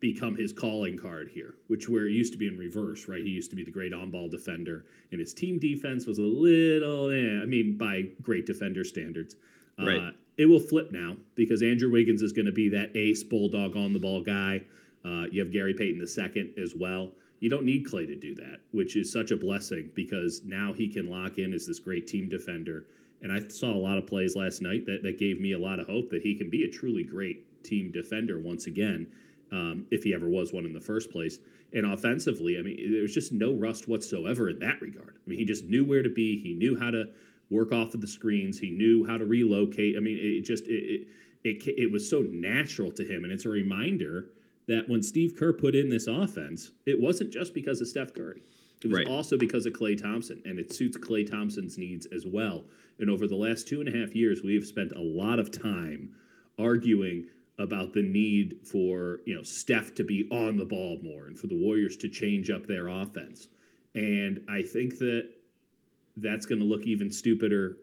become 0.00 0.36
his 0.36 0.52
calling 0.52 0.96
card 0.96 1.28
here, 1.32 1.54
which 1.66 1.88
where 1.88 2.06
it 2.06 2.12
used 2.12 2.32
to 2.32 2.38
be 2.38 2.46
in 2.46 2.56
reverse, 2.56 3.08
right? 3.08 3.22
He 3.22 3.30
used 3.30 3.50
to 3.50 3.56
be 3.56 3.64
the 3.64 3.70
great 3.70 3.92
on-ball 3.92 4.28
defender, 4.28 4.86
and 5.12 5.20
his 5.20 5.34
team 5.34 5.58
defense 5.58 6.06
was 6.06 6.18
a 6.18 6.22
little, 6.22 7.10
eh, 7.10 7.42
I 7.42 7.46
mean, 7.46 7.76
by 7.76 8.04
great 8.22 8.46
defender 8.46 8.84
standards. 8.84 9.36
Uh, 9.78 9.86
Right. 9.86 10.14
It 10.38 10.46
will 10.46 10.60
flip 10.60 10.92
now 10.92 11.16
because 11.34 11.62
Andrew 11.62 11.90
Wiggins 11.90 12.22
is 12.22 12.32
going 12.32 12.46
to 12.46 12.52
be 12.52 12.68
that 12.68 12.96
ace 12.96 13.24
bulldog 13.24 13.76
on 13.76 13.92
the 13.92 13.98
ball 13.98 14.22
guy. 14.22 14.62
Uh, 15.04 15.24
you 15.30 15.40
have 15.40 15.52
Gary 15.52 15.74
Payton 15.74 16.00
II 16.00 16.54
as 16.62 16.74
well. 16.76 17.10
You 17.40 17.50
don't 17.50 17.64
need 17.64 17.86
Klay 17.86 18.06
to 18.06 18.16
do 18.16 18.34
that, 18.36 18.60
which 18.72 18.96
is 18.96 19.12
such 19.12 19.32
a 19.32 19.36
blessing 19.36 19.90
because 19.94 20.42
now 20.44 20.72
he 20.72 20.88
can 20.88 21.10
lock 21.10 21.38
in 21.38 21.52
as 21.52 21.66
this 21.66 21.78
great 21.78 22.06
team 22.06 22.28
defender. 22.28 22.86
And 23.20 23.32
I 23.32 23.46
saw 23.48 23.72
a 23.72 23.78
lot 23.78 23.98
of 23.98 24.06
plays 24.06 24.36
last 24.36 24.62
night 24.62 24.86
that, 24.86 25.02
that 25.02 25.18
gave 25.18 25.40
me 25.40 25.52
a 25.52 25.58
lot 25.58 25.80
of 25.80 25.88
hope 25.88 26.08
that 26.10 26.22
he 26.22 26.34
can 26.36 26.48
be 26.48 26.64
a 26.64 26.70
truly 26.70 27.02
great 27.02 27.64
team 27.64 27.90
defender 27.90 28.38
once 28.38 28.66
again, 28.66 29.08
um, 29.50 29.86
if 29.90 30.04
he 30.04 30.14
ever 30.14 30.28
was 30.28 30.52
one 30.52 30.64
in 30.64 30.72
the 30.72 30.80
first 30.80 31.10
place. 31.10 31.38
And 31.72 31.92
offensively, 31.92 32.58
I 32.58 32.62
mean, 32.62 32.92
there's 32.92 33.14
just 33.14 33.32
no 33.32 33.54
rust 33.54 33.88
whatsoever 33.88 34.48
in 34.50 34.58
that 34.60 34.80
regard. 34.80 35.16
I 35.16 35.30
mean, 35.30 35.38
he 35.38 35.44
just 35.44 35.64
knew 35.64 35.84
where 35.84 36.02
to 36.02 36.08
be. 36.08 36.40
He 36.40 36.54
knew 36.54 36.78
how 36.78 36.90
to 36.90 37.08
work 37.50 37.72
off 37.72 37.94
of 37.94 38.00
the 38.00 38.06
screens. 38.08 38.58
He 38.58 38.70
knew 38.70 39.06
how 39.06 39.16
to 39.18 39.24
relocate. 39.24 39.96
I 39.96 40.00
mean, 40.00 40.18
it 40.20 40.42
just 40.42 40.64
it 40.66 41.06
it, 41.44 41.66
it, 41.66 41.74
it 41.84 41.92
was 41.92 42.08
so 42.08 42.20
natural 42.30 42.90
to 42.92 43.04
him, 43.04 43.24
and 43.24 43.32
it's 43.32 43.44
a 43.46 43.48
reminder 43.50 44.30
that 44.66 44.88
when 44.88 45.02
Steve 45.02 45.34
Kerr 45.38 45.52
put 45.52 45.74
in 45.74 45.88
this 45.88 46.06
offense, 46.08 46.72
it 46.84 47.00
wasn't 47.00 47.32
just 47.32 47.54
because 47.54 47.80
of 47.80 47.88
Steph 47.88 48.12
Curry. 48.12 48.42
It 48.82 48.88
was 48.88 48.98
Right. 48.98 49.06
also 49.08 49.36
because 49.38 49.64
of 49.66 49.72
Klay 49.72 50.00
Thompson, 50.00 50.42
and 50.44 50.58
it 50.58 50.72
suits 50.72 50.96
Klay 50.98 51.28
Thompson's 51.28 51.78
needs 51.78 52.06
as 52.06 52.26
well. 52.26 52.64
And 53.00 53.08
over 53.08 53.26
the 53.26 53.34
last 53.36 53.66
two 53.66 53.80
and 53.80 53.88
a 53.88 53.98
half 53.98 54.14
years, 54.14 54.42
we 54.42 54.54
have 54.54 54.66
spent 54.66 54.92
a 54.92 55.00
lot 55.00 55.38
of 55.38 55.50
time 55.50 56.14
arguing 56.58 57.26
about 57.58 57.92
the 57.92 58.02
need 58.02 58.56
for 58.64 59.20
you 59.26 59.34
know 59.34 59.42
Steph 59.42 59.94
to 59.96 60.04
be 60.04 60.28
on 60.30 60.56
the 60.56 60.64
ball 60.64 60.98
more 61.02 61.26
and 61.26 61.38
for 61.38 61.46
the 61.48 61.56
Warriors 61.56 61.96
to 61.98 62.08
change 62.08 62.50
up 62.50 62.66
their 62.66 62.88
offense. 62.88 63.48
And 63.94 64.40
I 64.48 64.62
think 64.62 64.98
that 64.98 65.28
that's 66.20 66.46
going 66.46 66.58
to 66.60 66.64
look 66.64 66.82
even 66.84 67.10
stupider 67.10 67.78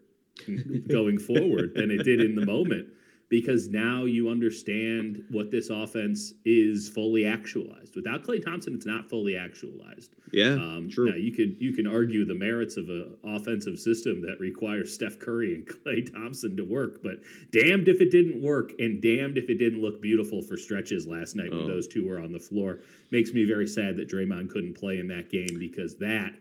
going 0.88 1.18
forward 1.18 1.72
than 1.74 1.90
it 1.90 2.02
did 2.04 2.20
in 2.20 2.34
the 2.34 2.44
moment 2.44 2.88
because 3.28 3.66
now 3.68 4.04
you 4.04 4.28
understand 4.28 5.24
what 5.30 5.50
this 5.50 5.68
offense 5.68 6.32
is 6.44 6.88
fully 6.88 7.26
actualized. 7.26 7.96
Without 7.96 8.22
Klay 8.22 8.44
Thompson, 8.44 8.72
it's 8.74 8.86
not 8.86 9.08
fully 9.10 9.36
actualized. 9.36 10.14
Yeah, 10.32 10.52
Um, 10.52 10.88
true. 10.88 11.10
Now 11.10 11.16
you 11.16 11.32
could 11.32 11.56
you 11.58 11.72
can 11.72 11.88
argue 11.88 12.24
the 12.24 12.34
merits 12.36 12.76
of 12.76 12.88
an 12.88 13.16
offensive 13.24 13.80
system 13.80 14.20
that 14.22 14.38
requires 14.38 14.92
Steph 14.94 15.18
Curry 15.18 15.54
and 15.56 15.66
Klay 15.86 16.12
Thompson 16.12 16.56
to 16.56 16.64
work, 16.64 17.02
but 17.02 17.14
damned 17.50 17.88
if 17.88 18.00
it 18.00 18.10
didn't 18.12 18.40
work, 18.42 18.72
and 18.78 19.02
damned 19.02 19.38
if 19.38 19.48
it 19.50 19.58
didn't 19.58 19.80
look 19.82 20.00
beautiful 20.00 20.40
for 20.42 20.56
stretches 20.56 21.06
last 21.08 21.34
night 21.34 21.50
when 21.50 21.62
Oh. 21.62 21.66
those 21.66 21.88
two 21.88 22.06
were 22.06 22.20
on 22.20 22.30
the 22.30 22.38
floor. 22.38 22.78
Makes 23.10 23.32
me 23.32 23.44
very 23.44 23.66
sad 23.66 23.96
that 23.96 24.08
Draymond 24.08 24.50
couldn't 24.50 24.74
play 24.74 24.98
in 25.00 25.08
that 25.08 25.30
game 25.30 25.58
because 25.58 25.96
that 25.96 26.32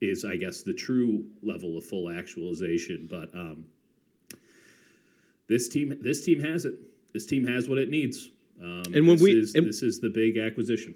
is, 0.00 0.24
I 0.24 0.36
guess, 0.36 0.62
the 0.62 0.72
true 0.74 1.24
level 1.42 1.76
of 1.76 1.84
full 1.84 2.10
actualization. 2.10 3.06
But 3.10 3.30
um, 3.34 3.64
this 5.48 5.68
team, 5.68 5.96
this 6.00 6.24
team 6.24 6.40
has 6.42 6.64
it. 6.64 6.74
This 7.12 7.26
team 7.26 7.46
has 7.46 7.68
what 7.68 7.78
it 7.78 7.90
needs. 7.90 8.30
Um, 8.62 8.82
And 8.94 9.06
when 9.06 9.16
this 9.16 9.22
we- 9.22 9.32
is, 9.38 9.54
and- 9.54 9.66
this 9.66 9.82
is 9.82 10.00
the 10.00 10.10
big 10.10 10.38
acquisition. 10.38 10.94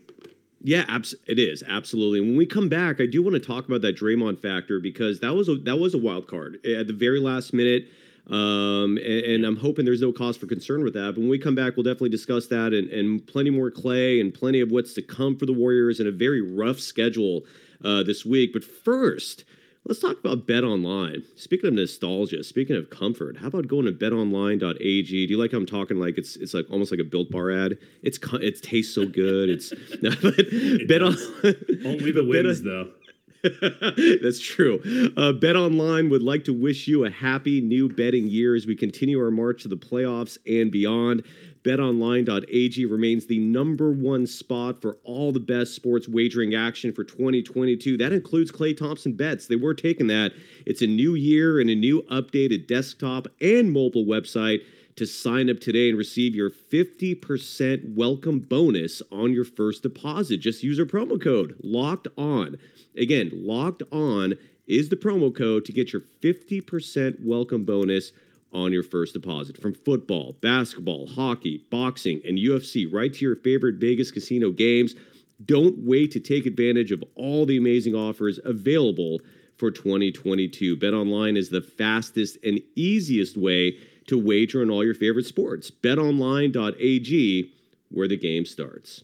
Yeah, 0.67 0.87
abs- 0.89 1.15
it 1.27 1.39
is 1.39 1.63
absolutely. 1.69 2.21
And 2.21 2.29
when 2.29 2.37
we 2.39 2.47
come 2.47 2.71
back, 2.71 2.99
I 2.99 3.05
do 3.05 3.23
want 3.23 3.35
to 3.35 3.41
talk 3.41 3.67
about 3.67 3.83
that 3.83 3.97
Draymond 3.99 4.41
factor 4.41 4.81
because 4.81 5.21
that 5.21 5.35
was 5.35 5.51
a 5.51 5.57
that 5.57 5.77
was 5.79 5.93
a 5.93 5.99
wild 5.99 6.27
card 6.27 6.65
at 6.65 6.87
the 6.87 6.93
very 6.95 7.21
last 7.21 7.53
minute. 7.53 7.89
Um, 8.31 8.97
and, 8.97 9.25
and 9.27 9.45
I'm 9.45 9.57
hoping 9.57 9.85
there's 9.85 10.01
no 10.01 10.11
cause 10.11 10.39
for 10.39 10.47
concern 10.47 10.83
with 10.83 10.95
that. 10.95 11.13
But 11.15 11.19
when 11.19 11.29
we 11.29 11.39
come 11.39 11.55
back, 11.55 11.77
we'll 11.77 11.83
definitely 11.85 12.09
discuss 12.09 12.47
that 12.47 12.73
and, 12.73 12.89
and 12.89 13.27
plenty 13.27 13.51
more 13.51 13.71
Klay 13.71 14.23
and 14.23 14.33
plenty 14.33 14.61
of 14.63 14.71
what's 14.71 14.95
to 14.95 15.03
come 15.03 15.37
for 15.37 15.45
the 15.45 15.53
Warriors 15.53 16.01
and 16.01 16.09
a 16.09 16.13
very 16.13 16.41
rough 16.41 16.81
schedule 16.81 17.45
uh, 17.83 18.03
this 18.03 18.25
week. 18.25 18.53
But 18.53 18.65
first, 18.65 19.45
let's 19.87 20.01
talk 20.01 20.19
about 20.19 20.47
Bet 20.47 20.65
Online. 20.65 21.23
Speaking 21.37 21.69
of 21.69 21.75
nostalgia, 21.75 22.43
speaking 22.45 22.77
of 22.77 22.91
comfort, 22.91 23.37
how 23.39 23.49
about 23.49 23.69
going 23.69 23.87
to 23.87 23.93
betonline.ag? 23.93 25.27
Do 25.27 25.33
you 25.33 25.39
like 25.39 25.53
how 25.53 25.59
I'm 25.59 25.67
talking 25.67 25.99
like 25.99 26.19
it's 26.19 26.37
it's 26.37 26.55
like 26.55 26.67
almost 26.71 26.91
like 26.91 27.01
a 27.01 27.05
built 27.05 27.31
bar 27.31 27.51
ad? 27.51 27.79
It's 28.03 28.19
it 28.35 28.63
tastes 28.63 28.95
so 28.95 29.07
good. 29.07 29.49
It's 29.49 29.71
but 30.03 30.89
bet 30.89 31.03
on 31.03 31.17
Only 31.85 32.13
the 32.13 32.23
Bet- 32.33 32.65
though. 32.65 32.91
That's 34.23 34.41
true. 34.41 34.81
Uh, 35.17 35.33
Bet 35.33 35.55
Online 35.55 36.09
would 36.09 36.23
like 36.23 36.45
to 36.45 36.55
wish 36.55 36.89
you 36.89 37.05
a 37.05 37.11
happy 37.11 37.61
new 37.61 37.91
betting 37.91 38.27
year 38.27 38.55
as 38.55 38.67
we 38.67 38.75
continue 38.75 39.21
our 39.21 39.31
march 39.31 39.63
to 39.63 39.69
the 39.69 39.77
playoffs 39.77 40.39
and 40.47 40.71
beyond. 40.73 41.25
BetOnline.ag 41.65 42.85
remains 42.85 43.25
the 43.25 43.39
number 43.39 43.91
one 43.91 44.27
spot 44.27 44.83
for 44.83 44.99
all 45.03 45.33
the 45.33 45.41
best 45.41 45.75
sports 45.75 46.07
wagering 46.07 46.55
action 46.55 46.93
for 46.93 47.05
2022. 47.05 47.97
That 47.97 48.13
includes 48.13 48.53
Klay 48.53 48.77
Thompson 48.77 49.15
bets. 49.15 49.47
They 49.47 49.57
were 49.57 49.73
taking 49.73 50.07
that. 50.09 50.33
It's 50.67 50.83
a 50.83 50.87
new 50.87 51.15
year 51.15 51.61
and 51.61 51.71
a 51.71 51.75
new 51.75 52.03
updated 52.03 52.67
desktop 52.67 53.29
and 53.41 53.73
mobile 53.73 54.05
website 54.05 54.61
to 54.97 55.07
sign 55.07 55.49
up 55.49 55.59
today 55.59 55.89
and 55.89 55.97
receive 55.97 56.35
your 56.35 56.51
50% 56.51 57.95
welcome 57.95 58.41
bonus 58.41 59.03
on 59.11 59.33
your 59.33 59.47
first 59.47 59.83
deposit. 59.83 60.39
Just 60.39 60.63
use 60.63 60.79
our 60.79 60.85
promo 60.85 61.21
code 61.21 61.57
locked 61.63 62.09
on. 62.19 62.59
Again, 62.97 63.31
locked 63.33 63.83
on 63.91 64.35
is 64.67 64.91
the 64.91 64.97
promo 64.97 65.35
code 65.35 65.65
to 65.65 65.73
get 65.73 65.95
your 65.95 66.03
50% 66.23 67.25
welcome 67.25 67.65
bonus 67.65 68.13
on 68.55 68.73
your 68.73 68.83
first 68.83 69.13
deposit 69.13 69.61
from 69.61 69.75
football, 69.75 70.37
basketball, 70.41 71.07
hockey, 71.07 71.65
boxing, 71.71 72.23
and 72.25 72.39
UFC 72.39 72.91
right 72.91 73.13
to 73.13 73.25
your 73.25 73.37
favorite 73.37 73.77
Vegas 73.77 74.11
casino 74.11 74.51
games. 74.51 74.95
Don't 75.45 75.77
wait 75.79 76.13
to 76.13 76.21
take 76.21 76.47
advantage 76.47 76.93
of 76.93 77.03
all 77.17 77.45
the 77.45 77.57
amazing 77.57 77.95
offers 77.95 78.39
available 78.45 79.21
for 79.59 79.71
2022. 79.71 80.77
Bet 80.77 80.95
online 80.95 81.37
is 81.37 81.51
the 81.51 81.61
fastest 81.61 82.39
and 82.45 82.61
easiest 82.77 83.37
way 83.37 83.77
to 84.07 84.19
wager 84.19 84.63
on 84.63 84.71
all 84.71 84.85
your 84.85 84.95
favorite 84.95 85.27
sports. 85.27 85.71
BetOnline.ag, 85.71 87.53
where 87.91 88.09
the 88.09 88.17
game 88.17 88.45
starts. 88.45 89.03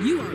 You 0.00 0.20
are 0.20 0.34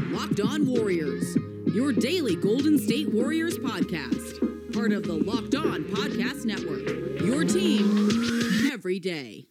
Warriors, 0.65 1.36
your 1.74 1.91
daily 1.91 2.36
Golden 2.36 2.79
State 2.79 3.13
Warriors 3.13 3.58
podcast. 3.58 4.74
Part 4.74 4.91
of 4.91 5.03
the 5.03 5.13
Locked 5.13 5.55
On 5.55 5.84
Podcast 5.84 6.46
Network. 6.46 7.22
Your 7.22 7.43
team 7.43 8.72
every 8.72 9.00
day. 9.00 9.46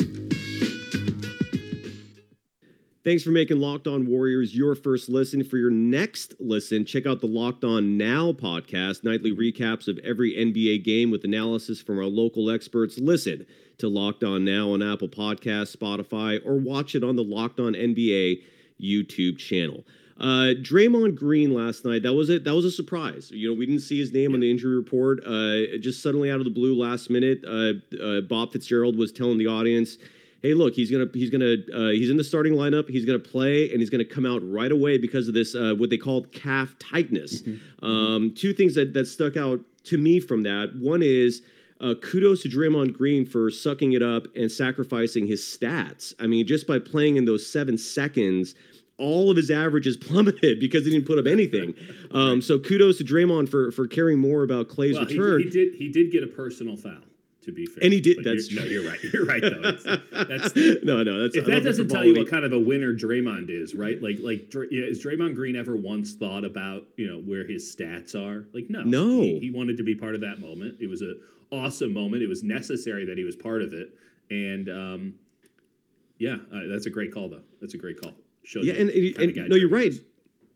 Thanks 3.04 3.24
for 3.24 3.30
making 3.30 3.58
Locked 3.58 3.88
On 3.88 4.06
Warriors 4.06 4.54
your 4.54 4.74
first 4.74 5.08
listen. 5.08 5.42
For 5.42 5.58
your 5.58 5.70
next 5.70 6.34
listen, 6.38 6.84
check 6.84 7.04
out 7.04 7.20
the 7.20 7.26
Locked 7.26 7.64
On 7.64 7.98
Now 7.98 8.32
podcast, 8.32 9.02
nightly 9.02 9.32
recaps 9.32 9.88
of 9.88 9.98
every 9.98 10.34
NBA 10.34 10.84
game 10.84 11.10
with 11.10 11.24
analysis 11.24 11.80
from 11.80 11.98
our 11.98 12.06
local 12.06 12.48
experts. 12.50 12.98
Listen 12.98 13.44
to 13.78 13.88
Locked 13.88 14.22
On 14.24 14.44
Now 14.44 14.70
on 14.70 14.82
Apple 14.82 15.08
Podcasts, 15.08 15.76
Spotify, 15.76 16.40
or 16.46 16.58
watch 16.58 16.94
it 16.94 17.02
on 17.02 17.16
the 17.16 17.24
Locked 17.24 17.58
On 17.58 17.72
NBA 17.74 18.42
YouTube 18.80 19.36
channel. 19.38 19.84
Uh, 20.22 20.54
Draymond 20.54 21.16
Green 21.16 21.52
last 21.52 21.84
night. 21.84 22.04
That 22.04 22.14
was 22.14 22.30
it. 22.30 22.44
That 22.44 22.54
was 22.54 22.64
a 22.64 22.70
surprise. 22.70 23.32
You 23.32 23.50
know, 23.50 23.58
we 23.58 23.66
didn't 23.66 23.82
see 23.82 23.98
his 23.98 24.12
name 24.12 24.34
on 24.34 24.40
the 24.40 24.48
injury 24.48 24.76
report. 24.76 25.18
Uh, 25.26 25.76
just 25.80 26.00
suddenly 26.00 26.30
out 26.30 26.38
of 26.38 26.44
the 26.44 26.50
blue, 26.50 26.76
last 26.76 27.10
minute, 27.10 27.44
uh, 27.44 27.72
uh, 28.00 28.20
Bob 28.20 28.52
Fitzgerald 28.52 28.96
was 28.96 29.10
telling 29.10 29.36
the 29.36 29.48
audience, 29.48 29.98
"Hey, 30.40 30.54
look, 30.54 30.74
he's 30.74 30.92
gonna, 30.92 31.08
he's 31.12 31.28
gonna, 31.28 31.56
uh, 31.74 31.88
he's 31.88 32.08
in 32.08 32.16
the 32.16 32.22
starting 32.22 32.52
lineup. 32.52 32.88
He's 32.88 33.04
gonna 33.04 33.18
play, 33.18 33.68
and 33.70 33.80
he's 33.80 33.90
gonna 33.90 34.04
come 34.04 34.24
out 34.24 34.48
right 34.48 34.70
away 34.70 34.96
because 34.96 35.26
of 35.26 35.34
this, 35.34 35.56
uh, 35.56 35.74
what 35.76 35.90
they 35.90 35.98
called 35.98 36.30
calf 36.30 36.76
tightness." 36.78 37.42
Um, 37.82 38.32
two 38.32 38.52
things 38.52 38.76
that 38.76 38.94
that 38.94 39.08
stuck 39.08 39.36
out 39.36 39.60
to 39.84 39.98
me 39.98 40.20
from 40.20 40.44
that. 40.44 40.76
One 40.76 41.02
is. 41.02 41.42
Uh, 41.80 41.96
kudos 42.00 42.42
to 42.42 42.48
Draymond 42.48 42.92
Green 42.92 43.26
for 43.26 43.50
sucking 43.50 43.94
it 43.94 44.02
up 44.04 44.28
and 44.36 44.52
sacrificing 44.52 45.26
his 45.26 45.40
stats. 45.42 46.14
I 46.20 46.28
mean, 46.28 46.46
just 46.46 46.64
by 46.64 46.78
playing 46.78 47.16
in 47.16 47.24
those 47.24 47.44
seven 47.44 47.76
seconds, 47.76 48.54
all 49.02 49.30
of 49.30 49.36
his 49.36 49.50
averages 49.50 49.96
plummeted 50.08 50.60
because 50.60 50.84
he 50.86 50.90
didn't 50.92 51.06
put 51.06 51.18
up 51.18 51.26
anything. 51.26 51.74
Um, 52.12 52.40
so 52.40 52.58
kudos 52.58 52.98
to 52.98 53.04
Draymond 53.04 53.48
for 53.48 53.70
for 53.72 53.86
caring 53.86 54.18
more 54.18 54.42
about 54.44 54.68
Klay's 54.68 54.94
Well, 54.96 55.04
return. 55.06 55.42
he 55.42 55.50
did. 55.50 55.74
He 55.74 55.88
did 55.88 56.12
get 56.12 56.22
a 56.22 56.26
personal 56.28 56.76
foul. 56.76 56.92
To 57.44 57.50
be 57.50 57.66
fair, 57.66 57.82
And 57.82 57.92
he 57.92 58.00
did- 58.00 58.18
But 58.18 58.24
that's 58.26 58.52
you're, 58.52 58.62
true. 58.62 58.70
no, 58.70 58.80
you're 58.82 58.88
right. 58.88 59.02
You're 59.12 59.24
right 59.24 59.42
though. 59.42 59.62
It's, 59.70 59.82
that's 60.54 60.84
no, 60.84 61.02
no, 61.02 61.22
that's 61.22 61.34
if 61.34 61.44
that 61.46 61.64
doesn't 61.64 61.88
tell 61.88 62.04
you 62.04 62.14
what 62.14 62.28
kind 62.30 62.44
of 62.44 62.52
a 62.52 62.58
winner 62.60 62.94
Draymond 62.94 63.50
is, 63.50 63.74
right? 63.74 64.00
Like, 64.00 64.18
like 64.20 64.42
has 64.52 65.02
Draymond 65.02 65.34
Green 65.34 65.56
ever 65.56 65.74
once 65.74 66.12
thought 66.14 66.44
about 66.44 66.84
you 66.96 67.08
know 67.08 67.18
where 67.18 67.44
his 67.44 67.74
stats 67.74 68.14
are? 68.14 68.46
Like, 68.54 68.70
no, 68.70 68.82
No. 68.82 69.22
He, 69.22 69.40
he 69.40 69.50
wanted 69.50 69.76
to 69.78 69.82
be 69.82 69.96
part 69.96 70.14
of 70.14 70.20
that 70.20 70.38
moment. 70.38 70.76
It 70.80 70.86
was 70.88 71.02
a 71.02 71.14
awesome 71.50 71.92
moment. 71.92 72.22
It 72.22 72.28
was 72.28 72.44
necessary 72.44 73.04
that 73.06 73.18
he 73.18 73.24
was 73.24 73.34
part 73.34 73.60
of 73.62 73.72
it, 73.74 73.92
and 74.30 74.68
um, 74.68 75.14
yeah, 76.18 76.36
uh, 76.54 76.60
that's 76.70 76.86
a 76.86 76.90
great 76.90 77.12
call 77.12 77.28
though. 77.28 77.42
That's 77.60 77.74
a 77.74 77.78
great 77.78 78.00
call. 78.00 78.12
Shows 78.44 78.66
Yeah, 78.66 78.74
and, 78.74 78.90
and, 78.90 79.36
and 79.36 79.48
no, 79.48 79.56
you're 79.56 79.68
right. 79.68 79.88
is. 79.88 80.00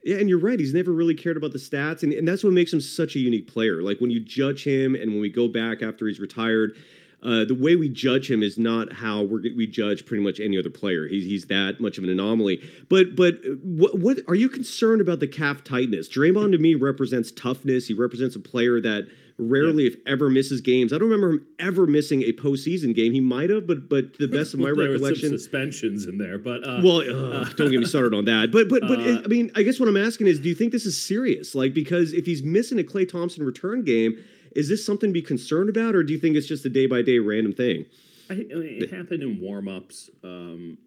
Yeah, 0.03 0.19
and 0.19 0.29
you're 0.29 0.39
right. 0.39 0.59
He's 0.59 0.73
never 0.73 0.93
really 0.93 1.15
cared 1.15 1.37
about 1.37 1.53
the 1.53 1.59
stats, 1.59 2.05
and, 2.05 2.13
and 2.13 2.29
that's 2.29 2.45
what 2.45 2.53
makes 2.53 2.73
him 2.73 2.81
such 2.81 3.17
a 3.17 3.19
unique 3.19 3.49
player. 3.49 3.83
Like 3.83 3.99
when 3.99 4.11
you 4.11 4.21
judge 4.21 4.65
him, 4.65 4.95
and 4.95 5.11
when 5.11 5.21
we 5.21 5.29
go 5.29 5.49
back 5.49 5.83
after 5.83 6.07
he's 6.07 6.21
retired, 6.21 6.77
uh, 7.23 7.45
the 7.45 7.55
way 7.55 7.75
we 7.75 7.89
judge 7.89 8.31
him 8.31 8.43
is 8.43 8.57
not 8.57 8.93
how 8.93 9.23
we're, 9.23 9.43
we 9.57 9.67
judge 9.67 10.07
pretty 10.07 10.23
much 10.23 10.39
any 10.39 10.57
other 10.57 10.71
player. 10.71 11.09
He's 11.09 11.25
he's 11.25 11.47
that 11.47 11.81
much 11.81 11.99
of 11.99 12.05
an 12.05 12.11
anomaly. 12.11 12.63
But 12.89 13.17
but 13.17 13.35
uh, 13.45 13.55
what 13.63 13.99
what 13.99 14.19
are 14.29 14.37
you 14.37 14.49
concerned 14.49 15.01
about 15.01 15.19
the 15.19 15.27
calf 15.27 15.65
tightness? 15.65 16.09
Draymond 16.09 16.53
to 16.53 16.59
me 16.59 16.75
represents 16.75 17.33
toughness. 17.33 17.89
He 17.89 17.95
represents 17.95 18.37
a 18.37 18.41
player 18.41 18.81
that 18.81 19.09
rarely, 19.39 19.87
if 19.87 19.97
ever, 20.07 20.31
misses 20.31 20.61
games. 20.61 20.93
I 20.93 20.99
don't 20.99 21.09
remember 21.11 21.31
him 21.31 21.47
ever 21.59 21.87
missing 21.87 22.23
a 22.23 22.33
postseason 22.33 22.95
game. 22.95 23.13
He 23.13 23.21
might 23.21 23.51
have, 23.51 23.67
but 23.67 23.89
but 23.89 24.15
to 24.15 24.27
the 24.27 24.33
best 24.37 24.55
of 24.55 24.61
my 24.67 24.73
Well, 24.73 24.87
recollection, 24.89 25.29
some 25.31 25.39
suspensions 25.39 26.07
in 26.07 26.19
there, 26.19 26.39
but 26.39 26.67
uh, 26.67 26.81
well, 26.83 27.01
ugh, 27.01 27.55
don't 27.57 27.71
get 27.71 27.81
me 27.81 27.87
started 27.87 28.15
on 28.15 28.25
that. 28.27 28.51
But 28.51 28.69
but 28.69 28.83
but 28.83 28.99
Uh, 28.99 29.23
I 29.25 29.29
mean, 29.29 29.51
I 29.55 29.63
guess 29.63 29.79
what 29.79 29.89
I'm 29.89 29.97
asking 29.97 30.27
is, 30.29 30.41
do 30.41 30.49
you 30.49 30.55
think 30.55 30.73
this 30.73 30.87
is 30.87 30.97
serious? 31.01 31.55
Like, 31.55 31.75
because 31.75 32.13
if 32.13 32.25
he's 32.27 32.43
missing 32.43 32.79
a 32.79 32.83
Klay 32.83 33.09
Thompson 33.09 33.45
return 33.45 33.83
game, 33.85 34.17
is 34.55 34.69
this 34.69 34.85
something 34.85 35.11
to 35.11 35.15
be 35.15 35.23
concerned 35.23 35.69
about, 35.69 35.95
or 35.95 36.03
do 36.03 36.13
you 36.13 36.19
think 36.19 36.37
it's 36.37 36.47
just 36.47 36.65
a 36.65 36.71
day 36.71 36.87
by 36.87 37.03
day 37.03 37.19
random 37.19 37.53
thing? 37.53 37.85
I, 38.29 38.35
I 38.35 38.37
mean, 38.37 38.83
it 38.83 38.91
happened 38.91 39.23
in 39.23 39.41
warm-ups. 39.41 40.11
Um, 40.25 40.79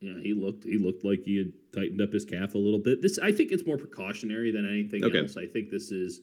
you 0.00 0.12
know, 0.14 0.20
he 0.22 0.32
looked 0.34 0.64
he 0.64 0.78
looked 0.78 1.04
like 1.04 1.22
he 1.24 1.36
had 1.36 1.52
tightened 1.74 2.00
up 2.00 2.12
his 2.12 2.24
calf 2.24 2.54
a 2.54 2.58
little 2.58 2.78
bit. 2.78 3.02
This 3.02 3.18
I 3.18 3.32
think 3.32 3.52
it's 3.52 3.66
more 3.66 3.76
precautionary 3.76 4.50
than 4.50 4.68
anything 4.68 5.04
Okay. 5.04 5.18
else. 5.18 5.36
I 5.36 5.46
think 5.46 5.70
this 5.70 5.90
is 5.90 6.20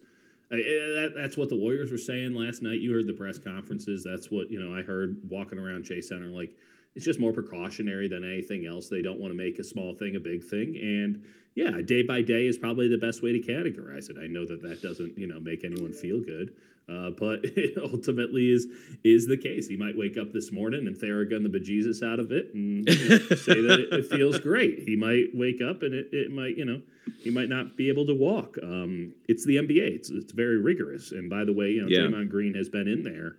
I- 0.51 0.56
eh, 0.56 0.60
that, 0.60 1.13
that's 1.16 1.38
what 1.38 1.50
the 1.50 1.56
Warriors 1.56 1.92
were 1.92 1.98
saying 1.98 2.34
last 2.34 2.62
night. 2.62 2.80
You 2.80 2.94
heard 2.94 3.08
the 3.08 3.13
press 3.13 3.38
conferences. 3.38 4.04
That's 4.04 4.32
what 4.32 4.50
you 4.50 4.60
know. 4.60 4.75
I 4.77 4.82
heard 4.82 5.18
walking 5.30 5.60
around 5.60 5.84
Chase 5.84 6.10
Center. 6.10 6.27
Like 6.27 6.51
it's 6.96 7.06
just 7.06 7.20
more 7.20 7.34
precautionary 7.34 8.08
than 8.08 8.24
anything 8.24 8.66
else. 8.66 8.89
They 8.89 9.01
don't 9.01 9.20
want 9.20 9.32
to 9.32 9.38
make 9.38 9.60
a 9.60 9.63
small 9.63 9.94
thing 9.94 10.16
a 10.16 10.20
big 10.20 10.44
thing. 10.44 10.77
And 10.77 11.24
yeah, 11.56 11.82
day 11.86 12.04
by 12.04 12.22
day 12.22 12.48
is 12.48 12.58
probably 12.58 12.88
the 12.88 12.98
best 12.98 13.22
way 13.22 13.34
to 13.34 13.39
categorize 13.39 14.10
it. 14.10 14.18
I 14.22 14.27
know 14.27 14.46
that 14.46 14.62
that 14.62 14.82
doesn't 14.82 15.18
you 15.18 15.27
know 15.27 15.39
make 15.39 15.63
anyone 15.63 15.94
feel 15.94 16.22
good. 16.22 16.54
Uh, 16.89 17.10
but 17.10 17.39
it 17.44 17.77
ultimately 17.94 18.50
is 18.51 18.67
is 19.03 19.27
the 19.27 19.36
case. 19.38 19.67
He 19.67 19.75
might 19.75 19.98
wake 19.98 20.17
up 20.17 20.32
this 20.32 20.51
morning 20.51 20.88
and 20.88 20.96
Theragun 20.96 21.44
the 21.44 21.50
bejesus 21.60 22.01
out 22.01 22.20
of 22.20 22.32
it 22.32 22.53
and 22.53 22.88
say 22.88 23.60
that 23.62 23.79
it, 23.79 23.94
it 23.94 24.06
feels 24.10 24.39
great. 24.50 24.79
He 24.88 24.96
might 24.96 25.25
wake 25.34 25.62
up 25.62 25.84
and 25.84 25.94
it, 25.94 26.08
it 26.13 26.32
might, 26.32 26.56
you 26.58 26.63
know, 26.63 26.82
he 27.20 27.29
might 27.29 27.50
not 27.50 27.75
be 27.75 27.89
able 27.89 28.06
to 28.08 28.13
walk. 28.13 28.58
Um, 28.63 29.13
it's 29.27 29.46
the 29.46 29.58
NBA. 29.58 29.96
It's 29.96 30.10
it's 30.10 30.32
very 30.32 30.58
rigorous. 30.60 31.12
And 31.12 31.29
by 31.29 31.44
the 31.44 31.53
way, 31.53 31.72
you 31.72 31.82
know, 31.82 31.88
Yeah. 31.89 32.08
Draymond 32.08 32.29
Green 32.29 32.53
has 32.53 32.70
been 32.70 32.88
in 32.88 33.03
there 33.03 33.36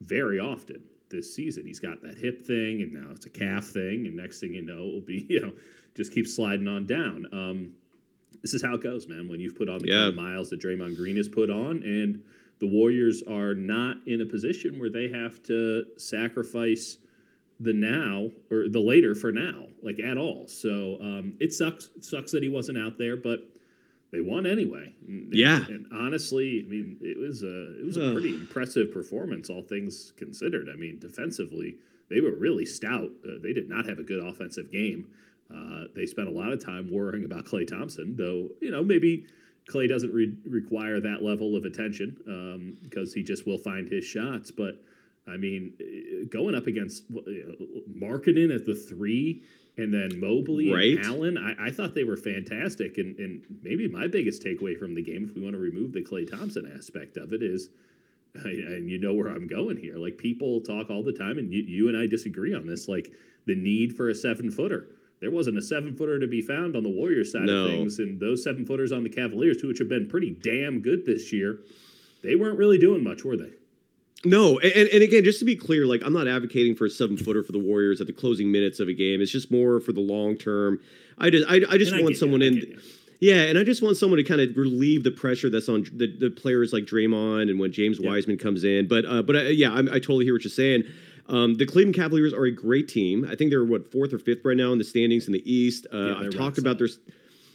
very 0.00 0.40
often 0.40 0.82
this 1.08 1.32
season. 1.32 1.64
He's 1.66 1.78
got 1.78 2.02
that 2.02 2.18
hip 2.18 2.44
thing, 2.44 2.82
and 2.82 2.92
now 2.92 3.10
it's 3.12 3.26
a 3.26 3.30
calf 3.30 3.66
thing, 3.66 4.06
and 4.06 4.16
next 4.16 4.40
thing 4.40 4.54
you 4.54 4.62
know, 4.62 4.78
it 4.88 4.92
will 4.94 5.00
be, 5.02 5.24
you 5.28 5.40
know, 5.40 5.52
just 5.96 6.12
keep 6.12 6.26
sliding 6.26 6.66
on 6.66 6.86
down. 6.86 7.26
Um, 7.32 7.72
this 8.40 8.54
is 8.54 8.62
how 8.62 8.74
it 8.74 8.82
goes, 8.82 9.06
man. 9.06 9.28
When 9.28 9.38
you've 9.38 9.54
put 9.54 9.68
on 9.68 9.78
the 9.78 9.88
kind 9.88 10.08
of 10.08 10.14
miles 10.16 10.50
that 10.50 10.60
Draymond 10.60 10.96
Green 10.96 11.16
has 11.16 11.28
put 11.28 11.48
on, 11.50 11.82
and 11.84 12.22
the 12.60 12.66
Warriors 12.66 13.22
are 13.28 13.54
not 13.54 13.96
in 14.06 14.20
a 14.20 14.26
position 14.26 14.78
where 14.78 14.90
they 14.90 15.08
have 15.08 15.42
to 15.44 15.84
sacrifice 15.96 16.98
the 17.60 17.72
now 17.72 18.30
or 18.50 18.68
the 18.68 18.80
later 18.80 19.14
for 19.14 19.30
now, 19.32 19.66
like 19.82 19.98
at 20.00 20.16
all. 20.18 20.46
So 20.48 20.98
um, 21.00 21.34
it 21.40 21.52
sucks. 21.52 21.90
It 21.96 22.04
sucks 22.04 22.32
that 22.32 22.42
he 22.42 22.48
wasn't 22.48 22.78
out 22.78 22.98
there, 22.98 23.16
but 23.16 23.40
they 24.12 24.20
won 24.20 24.46
anyway. 24.46 24.92
And, 25.06 25.32
Yeah. 25.32 25.64
and 25.68 25.86
honestly, 25.92 26.64
I 26.66 26.68
mean, 26.68 26.98
it 27.00 27.18
was 27.18 27.42
a 27.42 27.78
it 27.80 27.84
was 27.84 27.96
a 27.96 28.12
pretty 28.12 28.34
impressive 28.34 28.92
performance, 28.92 29.48
all 29.50 29.62
things 29.62 30.12
considered. 30.16 30.68
I 30.72 30.76
mean, 30.76 30.98
defensively, 30.98 31.76
they 32.10 32.20
were 32.20 32.32
really 32.34 32.66
stout. 32.66 33.10
Uh, 33.26 33.38
they 33.42 33.52
did 33.52 33.68
not 33.68 33.86
have 33.88 33.98
a 33.98 34.02
good 34.04 34.24
offensive 34.24 34.70
game. 34.70 35.06
Uh, 35.54 35.84
they 35.94 36.06
spent 36.06 36.28
a 36.28 36.32
lot 36.32 36.52
of 36.52 36.64
time 36.64 36.90
worrying 36.90 37.24
about 37.24 37.44
Klay 37.44 37.66
Thompson, 37.66 38.16
though. 38.16 38.48
You 38.60 38.70
know, 38.70 38.82
maybe 38.82 39.26
Klay 39.70 39.88
doesn't 39.88 40.12
re- 40.12 40.36
require 40.46 41.00
that 41.00 41.22
level 41.22 41.56
of 41.56 41.64
attention 41.64 42.16
um, 42.26 42.76
because 42.82 43.12
he 43.14 43.22
just 43.22 43.46
will 43.46 43.58
find 43.58 43.90
his 43.90 44.04
shots. 44.04 44.50
But 44.50 44.82
I 45.26 45.36
mean, 45.36 45.74
eh, 45.80 46.24
going 46.30 46.54
up 46.54 46.66
against 46.66 47.04
you 47.10 47.56
know, 47.98 48.06
Markkanen 48.08 48.54
at 48.54 48.66
the 48.66 48.74
three 48.74 49.42
and 49.78 49.92
then 49.92 50.20
Mobley 50.20 50.70
Right. 50.70 50.98
and 50.98 51.06
Allen, 51.06 51.38
I, 51.38 51.68
I 51.68 51.70
thought 51.70 51.94
they 51.94 52.04
were 52.04 52.16
fantastic. 52.16 52.98
And, 52.98 53.16
and 53.18 53.42
maybe 53.62 53.88
my 53.88 54.06
biggest 54.06 54.42
takeaway 54.44 54.78
from 54.78 54.94
the 54.94 55.02
game, 55.02 55.24
if 55.28 55.34
we 55.34 55.42
want 55.42 55.54
to 55.54 55.60
remove 55.60 55.92
the 55.92 56.02
Klay 56.04 56.28
Thompson 56.30 56.70
aspect 56.76 57.16
of 57.16 57.32
it, 57.32 57.42
is 57.42 57.70
and 58.34 58.88
you 58.90 58.98
know 58.98 59.12
where 59.14 59.28
I'm 59.28 59.46
going 59.46 59.76
here. 59.76 59.96
Like 59.96 60.18
people 60.18 60.60
talk 60.60 60.90
all 60.90 61.02
the 61.02 61.12
time, 61.12 61.38
and 61.38 61.52
you, 61.52 61.62
you 61.62 61.88
and 61.88 61.96
I 61.96 62.06
disagree 62.06 62.54
on 62.54 62.66
this. 62.66 62.88
Like 62.88 63.12
the 63.46 63.54
need 63.54 63.96
for 63.96 64.08
a 64.08 64.14
seven 64.14 64.50
footer. 64.50 64.88
There 65.22 65.30
wasn't 65.30 65.56
a 65.56 65.62
seven 65.62 65.94
footer 65.94 66.18
to 66.18 66.26
be 66.26 66.42
found 66.42 66.74
on 66.76 66.82
the 66.82 66.88
Warriors 66.90 67.30
side 67.30 67.42
No. 67.44 67.64
of 67.64 67.70
things, 67.70 68.00
and 68.00 68.18
those 68.18 68.42
seven 68.42 68.66
footers 68.66 68.90
on 68.90 69.04
the 69.04 69.08
Cavaliers, 69.08 69.62
which 69.62 69.78
have 69.78 69.88
been 69.88 70.08
pretty 70.08 70.30
damn 70.42 70.80
good 70.80 71.06
this 71.06 71.32
year, 71.32 71.60
they 72.22 72.34
weren't 72.34 72.58
really 72.58 72.76
doing 72.76 73.04
much, 73.04 73.24
were 73.24 73.36
they? 73.36 73.50
No, 74.24 74.58
and, 74.58 74.88
and 74.88 75.02
again, 75.02 75.22
just 75.24 75.38
to 75.38 75.44
be 75.44 75.54
clear, 75.54 75.86
like 75.86 76.02
I'm 76.04 76.12
not 76.12 76.26
advocating 76.26 76.74
for 76.74 76.86
a 76.86 76.90
seven 76.90 77.16
footer 77.16 77.44
for 77.44 77.52
the 77.52 77.58
Warriors 77.60 78.00
at 78.00 78.08
the 78.08 78.12
closing 78.12 78.50
minutes 78.50 78.80
of 78.80 78.88
a 78.88 78.92
game. 78.92 79.20
It's 79.20 79.30
just 79.32 79.50
more 79.50 79.78
for 79.80 79.92
the 79.92 80.00
long 80.00 80.36
term. 80.36 80.80
I 81.18 81.30
just, 81.30 81.48
I, 81.48 81.60
I 81.70 81.78
just 81.78 81.92
I 81.92 82.00
want 82.00 82.10
you, 82.10 82.16
someone 82.16 82.42
I 82.42 82.46
in. 82.46 82.80
Yeah, 83.20 83.42
and 83.42 83.56
I 83.56 83.62
just 83.62 83.80
want 83.80 83.96
someone 83.96 84.16
to 84.16 84.24
kind 84.24 84.40
of 84.40 84.56
relieve 84.56 85.04
the 85.04 85.12
pressure 85.12 85.48
that's 85.50 85.68
on 85.68 85.86
the, 85.92 86.08
the 86.18 86.30
players 86.30 86.72
like 86.72 86.82
Draymond 86.84 87.48
and 87.48 87.60
when 87.60 87.70
James. 87.70 88.00
Wiseman 88.00 88.38
comes 88.38 88.64
in. 88.64 88.88
But 88.88 89.04
uh, 89.06 89.22
but 89.22 89.36
uh, 89.36 89.40
yeah, 89.42 89.72
I, 89.72 89.78
I 89.78 89.98
totally 90.00 90.24
hear 90.24 90.34
what 90.34 90.42
you're 90.42 90.50
saying. 90.50 90.82
Um, 91.28 91.54
the 91.54 91.66
Cleveland 91.66 91.94
Cavaliers 91.94 92.32
are 92.32 92.44
a 92.44 92.50
great 92.50 92.88
team. 92.88 93.26
I 93.30 93.36
think 93.36 93.50
they're 93.50 93.64
what 93.64 93.90
fourth 93.90 94.12
or 94.12 94.18
fifth 94.18 94.44
right 94.44 94.56
now 94.56 94.72
in 94.72 94.78
the 94.78 94.84
standings 94.84 95.26
in 95.26 95.32
the 95.32 95.50
East. 95.50 95.86
Uh, 95.92 95.98
Yeah, 95.98 96.18
I've 96.18 96.36
talked 96.36 96.58
about 96.58 96.78
their 96.78 96.88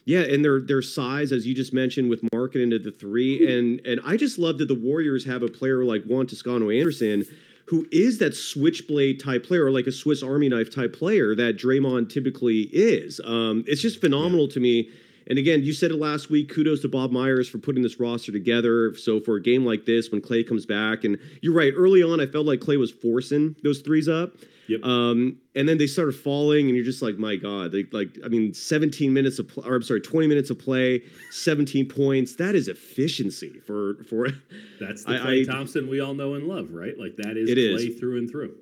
yeah, 0.06 0.22
and 0.22 0.44
their 0.44 0.62
their 0.62 0.82
size, 0.82 1.34
as 1.34 1.46
you 1.46 1.54
just 1.54 1.74
mentioned, 1.74 2.10
with 2.10 2.22
market 2.32 2.62
into 2.62 2.80
the 2.80 2.92
three, 2.92 3.46
and 3.54 3.86
and 3.86 4.00
I 4.06 4.16
just 4.16 4.40
love 4.40 4.58
that 4.60 4.70
the 4.70 4.76
Warriors 4.76 5.26
have 5.26 5.44
a 5.44 5.50
player 5.50 5.84
like 5.84 6.06
Juan 6.06 6.28
Toscano 6.28 6.70
Anderson, 6.70 7.26
who 7.66 7.86
is 7.92 8.18
that 8.20 8.34
switchblade 8.34 9.20
type 9.20 9.46
player, 9.46 9.70
like 9.70 9.86
a 9.86 9.92
Swiss 9.92 10.24
Army 10.24 10.48
knife 10.48 10.74
type 10.74 10.94
player 10.96 11.36
that 11.36 11.58
Draymond 11.58 12.10
typically 12.10 12.70
is. 12.72 13.20
Um, 13.26 13.66
it's 13.68 13.82
just 13.82 14.00
phenomenal 14.00 14.48
to 14.48 14.62
me. 14.62 14.90
And 15.29 15.38
again, 15.38 15.63
you 15.63 15.74
said 15.74 15.91
it 15.91 15.98
last 15.98 16.29
week. 16.29 16.53
Kudos 16.53 16.81
to 16.81 16.88
Bob 16.88 17.12
Myers 17.12 17.50
for 17.50 17.57
putting 17.57 17.84
this 17.84 18.00
roster 18.00 18.31
together. 18.31 18.96
So 18.96 19.19
for 19.19 19.36
a 19.36 19.41
game 19.41 19.65
like 19.65 19.86
this, 19.86 20.12
when 20.12 20.22
Klay 20.22 20.48
comes 20.48 20.65
back, 20.65 21.03
and 21.03 21.17
you're 21.41 21.53
right, 21.53 21.74
early 21.75 22.01
on, 22.01 22.19
I 22.22 22.25
felt 22.27 22.46
like 22.46 22.60
Klay 22.60 22.79
was 22.79 22.91
forcing 22.91 23.55
those 23.63 23.79
threes 23.79 24.07
up. 24.07 24.34
Yep. 24.69 24.84
Um, 24.84 25.38
and 25.55 25.67
then 25.67 25.77
they 25.77 25.88
started 25.88 26.13
falling, 26.13 26.67
and 26.67 26.75
you're 26.75 26.84
just 26.84 27.01
like, 27.01 27.17
my 27.17 27.38
God, 27.38 27.72
they, 27.72 27.86
like, 27.93 28.17
I 28.25 28.27
mean, 28.27 28.53
17 28.53 29.13
minutes 29.13 29.39
of, 29.39 29.48
pl- 29.48 29.65
or 29.65 29.75
I'm 29.75 29.81
sorry, 29.81 30.01
20 30.01 30.27
minutes 30.27 30.50
of 30.50 30.60
play, 30.60 31.03
17 31.31 31.88
points. 31.88 32.36
That 32.36 32.53
is 32.53 32.67
efficiency 32.67 33.60
for 33.65 34.03
for. 34.10 34.27
That's 34.79 35.03
the 35.05 35.13
Klay 35.13 35.41
I- 35.41 35.51
Thompson 35.51 35.89
we 35.89 36.01
all 36.01 36.13
know 36.13 36.34
and 36.34 36.48
love, 36.48 36.72
right? 36.74 36.98
Like 37.00 37.15
that 37.17 37.38
is 37.38 37.50
It 37.50 37.57
is. 37.57 37.81
Klay 37.81 37.98
through 38.00 38.17
and 38.17 38.29
through. 38.29 38.55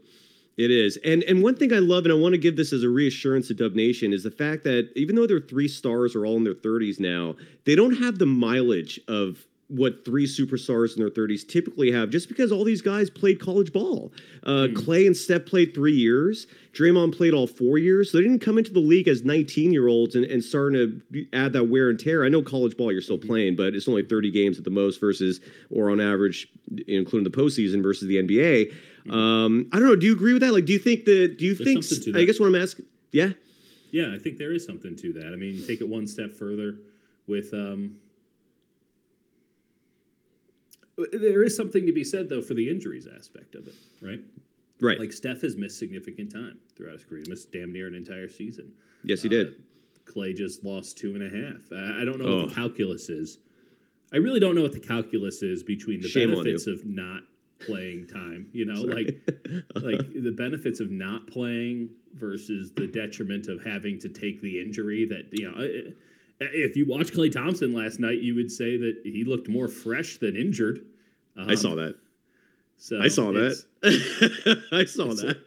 It 0.58 0.72
is. 0.72 0.98
And 1.04 1.24
and 1.24 1.44
one 1.44 1.56
thing 1.56 1.74
I 1.74 1.80
love, 1.80 2.06
and 2.06 2.14
I 2.14 2.16
want 2.16 2.34
to 2.34 2.38
give 2.38 2.56
this 2.56 2.72
as 2.72 2.84
a 2.84 2.90
reassurance 2.90 3.48
to 3.50 3.54
Dub 3.54 3.76
Nation, 3.76 4.14
is 4.14 4.24
the 4.24 4.32
fact 4.32 4.64
that 4.64 4.90
even 4.96 5.16
though 5.16 5.28
their 5.28 5.42
three 5.42 5.68
stars 5.68 6.16
are 6.16 6.26
all 6.26 6.38
in 6.38 6.44
their 6.46 6.54
30s 6.54 7.00
now, 7.00 7.36
they 7.66 7.76
don't 7.76 7.98
have 7.98 8.20
the 8.20 8.26
mileage 8.26 9.00
of 9.08 9.46
what 9.68 10.06
three 10.06 10.28
superstars 10.28 10.96
in 10.96 11.02
their 11.02 11.10
30s 11.10 11.48
typically 11.48 11.91
have, 11.91 12.10
just 12.10 12.28
because 12.28 12.52
all 12.52 12.63
these 12.63 12.82
guys 12.82 13.10
played 13.10 13.39
college 13.39 13.74
ball. 13.74 14.13
Uh, 14.44 14.68
Klay 14.74 15.08
and 15.08 15.18
Steph 15.18 15.46
played 15.46 15.74
three 15.74 15.96
years. 15.96 16.46
Draymond 16.74 17.18
played 17.18 17.34
all 17.34 17.48
four 17.48 17.78
years. 17.78 18.12
So 18.12 18.18
they 18.18 18.24
didn't 18.24 18.41
come 18.41 18.58
into 18.58 18.72
the 18.72 18.80
league 18.80 19.08
as 19.08 19.24
19 19.24 19.74
year 19.74 19.88
olds 19.88 20.15
and, 20.15 20.24
and 20.26 20.44
starting 20.44 21.02
to 21.12 21.26
add 21.34 21.54
that 21.54 21.65
wear 21.65 21.89
and 21.89 22.00
tear. 22.00 22.24
I 22.24 22.30
know 22.30 22.44
college 22.44 22.78
ball 22.78 22.91
you're 22.91 23.02
still 23.02 23.18
playing, 23.18 23.56
but 23.56 23.74
it's 23.74 23.88
only 23.88 24.04
30 24.04 24.30
games 24.32 24.58
at 24.58 24.65
the 24.65 24.70
most 24.70 25.00
versus, 25.00 25.41
or 25.72 25.89
on 25.89 26.00
average, 26.00 26.48
including 26.88 27.30
the 27.30 27.36
postseason 27.36 27.82
versus 27.82 28.08
the 28.08 28.18
NBA. 28.18 28.72
Um, 29.10 29.68
I 29.72 29.80
don't 29.80 29.88
know. 29.88 29.96
Do 29.96 30.06
you 30.06 30.13
agree 30.13 30.34
with 30.34 30.41
that? 30.41 30.52
Like, 30.54 30.65
do 30.65 30.74
you 30.74 30.80
think 30.80 31.06
that? 31.06 31.38
Do 31.38 31.46
you 31.46 31.54
There's 31.56 32.04
think? 32.06 32.15
I 32.15 32.24
guess 32.24 32.39
what 32.39 32.48
I'm 32.48 32.56
asking. 32.56 32.86
Yeah. 33.12 33.30
Yeah, 33.91 34.13
I 34.13 34.18
think 34.20 34.38
there 34.38 34.52
is 34.52 34.65
something 34.65 34.96
to 34.98 35.13
that. 35.13 35.28
I 35.28 35.36
mean, 35.36 35.65
take 35.65 35.80
it 35.82 35.88
one 35.88 36.08
step 36.08 36.34
further 36.34 36.76
with 37.28 37.54
um 37.54 37.96
there 41.12 41.44
is 41.44 41.56
something 41.56 41.86
to 41.86 41.91
be 41.91 42.04
said 42.04 42.30
though 42.30 42.41
for 42.41 42.54
the 42.54 42.70
injuries 42.70 43.08
aspect 43.08 43.56
of 43.56 43.68
it, 43.68 43.76
right? 44.02 44.20
Right. 44.82 45.00
Like 45.00 45.12
Steph 45.13 45.41
has 45.41 45.56
missed 45.56 45.78
significant 45.80 46.32
time 46.32 46.58
throughout 46.76 46.94
his 46.94 47.04
career. 47.04 47.22
He 47.26 47.30
missed 47.30 47.52
damn 47.52 47.72
near 47.74 47.88
an 47.88 47.96
entire 47.96 48.30
season. 48.30 48.72
yes, 49.04 49.22
he 49.22 49.28
Uh, 49.28 49.32
did. 49.32 49.56
Klay 50.06 50.36
just 50.36 50.63
lost 50.63 50.98
two 50.98 51.15
and 51.15 51.24
a 51.24 51.30
half. 51.30 51.62
I, 51.72 52.02
I 52.02 52.06
don't 52.06 52.20
know 52.20 52.26
Oh. 52.26 52.38
what 52.41 52.50
the 52.50 52.56
calculus 52.56 53.10
is. 53.10 53.39
I 54.13 54.18
really 54.18 54.39
don't 54.39 54.56
know 54.56 54.62
what 54.62 54.72
the 54.74 54.80
calculus 54.80 55.41
is 55.41 55.63
between 55.63 56.00
the 56.02 56.08
Shame 56.08 56.30
benefits 56.30 56.68
of 56.68 56.86
not 56.86 57.24
playing 57.60 58.08
time. 58.08 58.48
You 58.54 58.65
know, 58.65 58.82
like 58.82 59.20
like 59.76 60.02
the 60.13 60.34
benefits 60.36 60.80
of 60.80 60.91
not 60.91 61.28
playing 61.28 61.89
versus 62.13 62.72
the 62.74 62.88
detriment 62.88 63.48
of 63.48 63.63
having 63.63 64.00
to 64.00 64.10
take 64.10 64.41
the 64.41 64.60
injury 64.62 65.06
that 65.06 65.26
you 65.32 65.52
know 65.52 65.91
if 66.39 66.76
you 66.76 66.86
watch 66.88 67.12
Klay 67.13 67.32
Thompson 67.32 67.74
last 67.74 68.00
night 68.00 68.20
you 68.22 68.36
would 68.36 68.52
say 68.52 68.78
that 68.78 69.02
he 69.04 69.24
looked 69.24 69.48
more 69.50 69.68
fresh 69.68 70.18
than 70.18 70.36
injured 70.36 70.86
I 71.38 71.56
saw 71.56 71.72
Um, 71.72 71.78
that. 71.78 71.96
so 72.78 73.02
I 73.02 73.08
saw 73.10 73.32
that. 73.34 73.63
I 74.72 74.86
saw 74.86 75.08
that. 75.13 75.38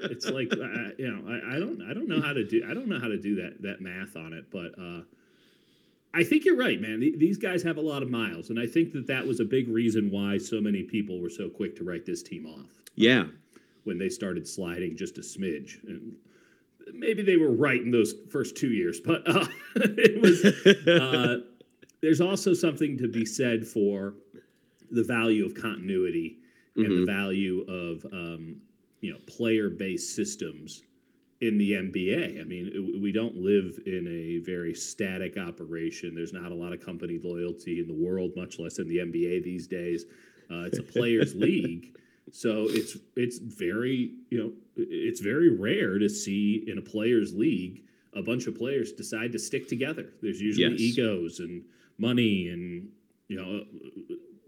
it's 0.00 0.30
like 0.30 0.52
uh, 0.52 0.92
you 0.98 1.10
know 1.10 1.28
I, 1.28 1.56
I 1.56 1.58
don't 1.58 1.82
I 1.82 1.92
don't 1.92 2.08
know 2.08 2.20
how 2.22 2.32
to 2.32 2.44
do 2.46 2.62
I 2.68 2.72
don't 2.74 2.86
know 2.88 2.98
how 3.00 3.08
to 3.08 3.18
do 3.18 3.34
that 3.36 3.60
that 3.62 3.80
math 3.80 4.16
on 4.16 4.32
it 4.32 4.44
but 4.50 4.72
uh 4.80 5.00
I 6.14 6.22
think 6.24 6.44
you're 6.44 6.56
right 6.56 6.80
man 6.80 7.00
these 7.00 7.36
guys 7.38 7.62
have 7.64 7.76
a 7.76 7.80
lot 7.80 8.02
of 8.02 8.10
miles 8.10 8.50
and 8.50 8.58
I 8.58 8.66
think 8.66 8.92
that 8.92 9.06
that 9.08 9.26
was 9.26 9.40
a 9.40 9.44
big 9.44 9.68
reason 9.68 10.10
why 10.10 10.38
so 10.38 10.60
many 10.60 10.82
people 10.82 11.20
were 11.20 11.30
so 11.30 11.48
quick 11.48 11.74
to 11.76 11.84
write 11.84 12.06
this 12.06 12.22
team 12.22 12.46
off 12.46 12.70
yeah. 12.94 13.24
when 13.84 13.98
they 13.98 14.08
started 14.08 14.46
sliding 14.46 14.96
just 14.96 15.18
a 15.18 15.22
smidge. 15.22 15.82
And 15.88 16.14
maybe 16.92 17.22
they 17.22 17.36
were 17.36 17.50
right 17.52 17.80
in 17.80 17.90
those 17.90 18.14
first 18.30 18.56
two 18.56 18.70
years, 18.70 19.00
but 19.00 19.22
uh, 19.28 19.46
it 19.76 20.20
was. 20.22 20.44
Uh, 20.86 21.40
there's 22.00 22.20
also 22.20 22.52
something 22.54 22.98
to 22.98 23.08
be 23.08 23.24
said 23.24 23.66
for 23.66 24.14
the 24.90 25.02
value 25.02 25.44
of 25.46 25.54
continuity 25.54 26.38
and 26.76 26.86
the 26.86 26.90
Mhm. 27.02 27.06
value 27.06 27.60
of 27.62 28.04
um, 28.12 28.60
you 29.00 29.10
know 29.12 29.18
player-based 29.26 30.14
systems 30.14 30.82
in 31.46 31.58
the 31.58 31.72
NBA. 31.72 32.40
I 32.40 32.44
mean, 32.44 32.98
we 33.02 33.12
don't 33.12 33.36
live 33.36 33.78
in 33.86 34.06
a 34.08 34.38
very 34.44 34.74
static 34.74 35.36
operation. 35.38 36.14
There's 36.14 36.32
not 36.32 36.50
a 36.52 36.54
lot 36.54 36.72
of 36.72 36.84
company 36.84 37.20
loyalty 37.22 37.80
in 37.80 37.86
the 37.86 37.94
world, 37.94 38.32
much 38.36 38.58
less 38.58 38.78
in 38.78 38.88
the 38.88 38.98
NBA 38.98 39.44
these 39.44 39.66
days. 39.66 40.04
Uh, 40.50 40.64
it's 40.64 40.78
a 40.78 40.82
players' 40.82 41.34
league, 41.48 41.96
so 42.32 42.66
it's 42.68 42.96
it's 43.16 43.38
very 43.38 44.12
you 44.30 44.38
know 44.38 44.52
it's 44.76 45.20
very 45.20 45.50
rare 45.56 45.98
to 45.98 46.08
see 46.08 46.64
in 46.66 46.78
a 46.78 46.82
players' 46.82 47.34
league 47.34 47.82
a 48.14 48.22
bunch 48.22 48.46
of 48.46 48.56
players 48.56 48.92
decide 48.92 49.32
to 49.32 49.38
stick 49.38 49.66
together. 49.68 50.06
There's 50.22 50.40
usually 50.40 50.72
Yes. 50.72 50.80
egos 50.98 51.40
and 51.40 51.64
money 51.98 52.48
and 52.48 52.88
you 53.28 53.36
know 53.36 53.64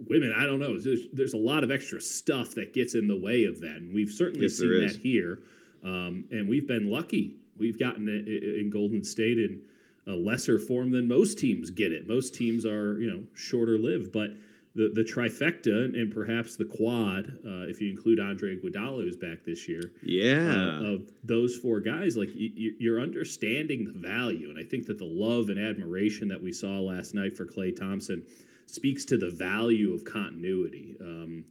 women. 0.09 0.33
I 0.37 0.45
don't 0.45 0.59
know. 0.61 0.79
There's 0.79 1.09
there's 1.13 1.35
a 1.35 1.39
lot 1.39 1.65
of 1.65 1.71
extra 1.71 2.01
stuff 2.01 2.55
that 2.55 2.73
gets 2.75 2.95
in 2.95 3.09
the 3.09 3.17
way 3.17 3.45
of 3.45 3.61
that, 3.61 3.77
and 3.77 3.95
we've 3.95 4.11
certainly 4.11 4.43
Yes, 4.47 4.59
seen 4.59 4.81
that 4.87 4.97
here. 4.97 5.39
Um, 5.87 6.25
and 6.31 6.49
we've 6.49 6.67
been 6.67 6.91
lucky. 6.91 7.37
We've 7.59 7.79
gotten 7.79 8.09
it 8.09 8.27
in 8.29 8.69
Golden 8.71 9.03
State 9.05 9.39
in 9.39 9.63
a 10.09 10.13
lesser 10.13 10.59
form 10.59 10.91
than 10.91 11.09
most 11.09 11.39
teams 11.39 11.71
get 11.71 11.93
it. 11.93 12.07
Most 12.09 12.35
teams 12.35 12.67
are 12.67 12.99
you 13.01 13.11
know 13.11 13.23
shorter 13.35 13.79
lived, 13.79 14.13
but 14.13 14.31
the 14.75 14.91
the 14.95 15.03
trifecta 15.03 15.85
and, 15.95 16.13
perhaps 16.13 16.57
the 16.57 16.65
quad, 16.67 17.25
uh, 17.47 17.67
if 17.67 17.81
you 17.81 17.89
include 17.91 18.21
Andre 18.21 18.57
Iguodala, 18.57 19.03
who's 19.05 19.17
back 19.17 19.43
this 19.45 19.67
year, 19.69 19.93
Yeah. 20.03 20.79
uh, 20.81 20.93
of 20.95 21.11
those 21.25 21.57
four 21.57 21.81
guys, 21.81 22.17
like 22.17 22.29
y- 22.39 22.53
you're 22.79 23.01
understanding 23.01 23.85
the 23.87 23.93
value, 23.99 24.51
and 24.51 24.59
I 24.59 24.65
think 24.65 24.85
that 24.87 24.99
the 24.99 25.07
love 25.07 25.49
and 25.49 25.59
admiration 25.59 26.29
that 26.29 26.43
we 26.43 26.53
saw 26.53 26.79
last 26.81 27.15
night 27.15 27.35
for 27.37 27.47
Klay 27.47 27.75
Thompson 27.75 28.23
speaks 28.67 29.05
to 29.07 29.17
the 29.17 29.31
value 29.31 29.95
of 29.95 30.05
continuity. 30.05 30.97
Um, 31.01 31.45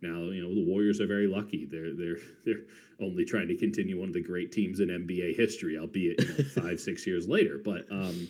now, 0.00 0.22
you 0.30 0.42
know 0.42 0.54
the 0.54 0.64
Warriors 0.64 1.00
are 1.00 1.06
very 1.06 1.26
lucky; 1.26 1.64
they're 1.64 1.92
they're 1.94 2.18
they're 2.44 2.64
only 3.00 3.24
trying 3.24 3.48
to 3.48 3.56
continue 3.56 3.98
one 3.98 4.08
of 4.08 4.14
the 4.14 4.22
great 4.22 4.52
teams 4.52 4.80
in 4.80 4.88
NBA 4.88 5.36
history, 5.36 5.78
albeit 5.78 6.20
you 6.20 6.28
know, 6.28 6.44
five 6.62 6.80
six 6.80 7.06
years 7.06 7.28
later. 7.28 7.60
But 7.64 7.86
um, 7.90 8.28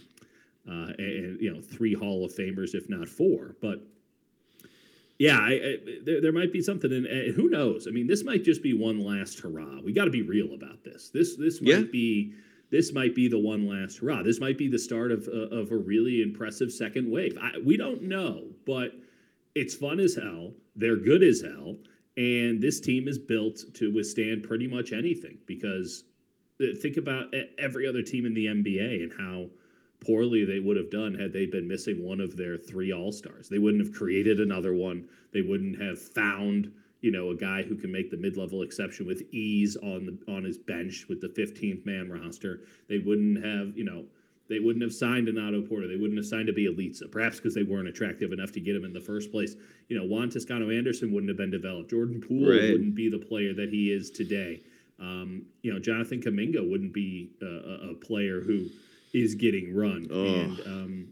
uh, 0.69 0.93
and, 0.99 1.25
and, 1.25 1.41
you 1.41 1.53
know 1.53 1.61
three 1.61 1.95
Hall 1.95 2.25
of 2.25 2.33
Famers, 2.35 2.75
if 2.75 2.89
not 2.89 3.09
four, 3.09 3.57
but 3.61 3.81
yeah, 5.19 5.39
I, 5.39 5.51
I, 5.51 5.77
there, 6.05 6.21
there 6.21 6.33
might 6.33 6.53
be 6.53 6.63
something, 6.63 6.93
and 6.93 7.07
uh, 7.07 7.33
who 7.33 7.49
knows? 7.49 7.89
I 7.89 7.91
mean, 7.91 8.07
this 8.07 8.23
might 8.25 8.45
just 8.45 8.63
be 8.63 8.73
one 8.73 9.05
last 9.05 9.41
hurrah. 9.41 9.81
We 9.85 9.93
got 9.93 10.05
to 10.05 10.11
be 10.11 10.23
real 10.23 10.55
about 10.55 10.85
this. 10.85 11.11
This 11.11 11.37
this 11.37 11.61
might 11.61 11.71
Yeah. 11.71 11.83
be 11.91 12.35
this 12.71 12.93
might 12.93 13.15
be 13.15 13.29
the 13.29 13.39
one 13.39 13.67
last 13.67 13.99
hurrah. 13.99 14.23
This 14.23 14.41
might 14.41 14.57
be 14.59 14.69
the 14.69 14.79
start 14.79 15.11
of 15.11 15.27
uh, 15.29 15.49
of 15.55 15.73
a 15.73 15.77
really 15.77 16.23
impressive 16.23 16.71
second 16.73 17.11
wave. 17.11 17.37
I, 17.41 17.59
we 17.65 17.77
don't 17.77 18.03
know, 18.03 18.45
but 18.65 18.93
it's 19.59 19.75
fun 19.75 20.01
as 20.01 20.15
hell. 20.15 20.53
They're 20.77 20.97
good 20.97 21.23
as 21.23 21.41
hell, 21.41 21.77
and 22.17 22.61
this 22.61 22.81
team 22.81 23.09
is 23.09 23.19
built 23.19 23.65
to 23.75 23.93
withstand 23.93 24.45
pretty 24.45 24.67
much 24.67 24.93
anything. 24.93 25.39
Because 25.47 26.05
uh, 26.61 26.67
think 26.81 26.97
about 26.97 27.35
every 27.59 27.87
other 27.87 28.03
team 28.03 28.27
in 28.27 28.35
the 28.35 28.47
NBA 28.47 29.03
and 29.03 29.13
how 29.19 29.51
poorly 30.05 30.45
they 30.45 30.61
would 30.61 30.77
have 30.77 30.91
done 30.91 31.15
had 31.15 31.33
they 31.33 31.47
been 31.47 31.67
missing 31.67 32.05
one 32.05 32.21
of 32.21 32.37
their 32.37 32.57
three 32.57 32.93
all 32.93 33.13
stars. 33.13 33.49
They 33.49 33.59
wouldn't 33.59 33.85
have 33.85 33.95
created 33.95 34.41
another 34.41 34.75
one. 34.75 35.09
They 35.33 35.43
wouldn't 35.43 35.81
have 35.81 36.01
found 36.01 36.73
you 37.01 37.13
know 37.13 37.31
a 37.31 37.37
guy 37.37 37.63
who 37.63 37.77
can 37.77 37.93
make 37.93 38.11
the 38.11 38.17
mid 38.17 38.37
level 38.37 38.63
exception 38.63 39.07
with 39.07 39.23
ease 39.33 39.77
on 39.77 40.07
the 40.07 40.33
on 40.33 40.45
his 40.45 40.59
bench 40.59 41.07
with 41.09 41.21
the 41.21 41.29
15th 41.29 41.85
man 41.87 42.11
roster. 42.11 42.61
They 42.89 42.99
wouldn't 42.99 43.45
have 43.45 43.77
you 43.77 43.85
know. 43.85 44.05
They 44.49 44.59
wouldn't 44.61 44.83
have 44.83 44.95
signed 44.95 45.29
an 45.29 45.37
Otto 45.39 45.61
Porter. 45.63 45.87
They 45.87 45.97
wouldn't 45.97 46.17
have 46.17 46.27
signed 46.27 46.47
to 46.47 46.53
be 46.55 46.67
a 46.67 46.73
Bjelica, 46.73 47.11
perhaps 47.11 47.37
because 47.37 47.55
they 47.55 47.65
weren't 47.65 47.89
attractive 47.89 48.33
enough 48.33 48.51
to 48.53 48.61
get 48.61 48.75
him 48.75 48.85
in 48.85 48.93
the 48.95 49.01
first 49.01 49.31
place. 49.31 49.57
You 49.89 49.99
know, 49.99 50.05
Juan 50.07 50.31
Toscano 50.31 50.71
Anderson 50.71 51.13
wouldn't 51.13 51.29
have 51.29 51.37
been 51.37 51.51
developed. 51.51 51.91
Jordan 51.91 52.21
Poole 52.21 52.49
Right. 52.51 52.73
wouldn't 52.73 52.95
be 52.95 53.11
the 53.11 53.19
player 53.19 53.53
that 53.55 53.69
he 53.71 53.93
is 53.93 54.11
today. 54.11 54.63
Um, 54.99 55.43
you 55.63 55.73
know, 55.73 55.79
Jonathan 55.79 56.21
Kuminga 56.23 56.69
wouldn't 56.69 56.93
be 56.93 57.31
a, 57.43 57.47
a, 57.47 57.91
a 57.91 57.95
player 57.95 58.41
who 58.41 58.69
is 59.13 59.35
getting 59.35 59.75
run. 59.77 60.09
Oh. 60.11 60.25
And 60.25 60.61
um, 60.67 61.09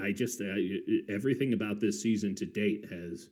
I 0.00 0.12
just 0.12 0.40
I, 0.40 0.78
everything 1.08 1.52
about 1.54 1.80
this 1.80 2.00
season 2.00 2.34
to 2.36 2.46
date 2.46 2.86
has 2.90 3.28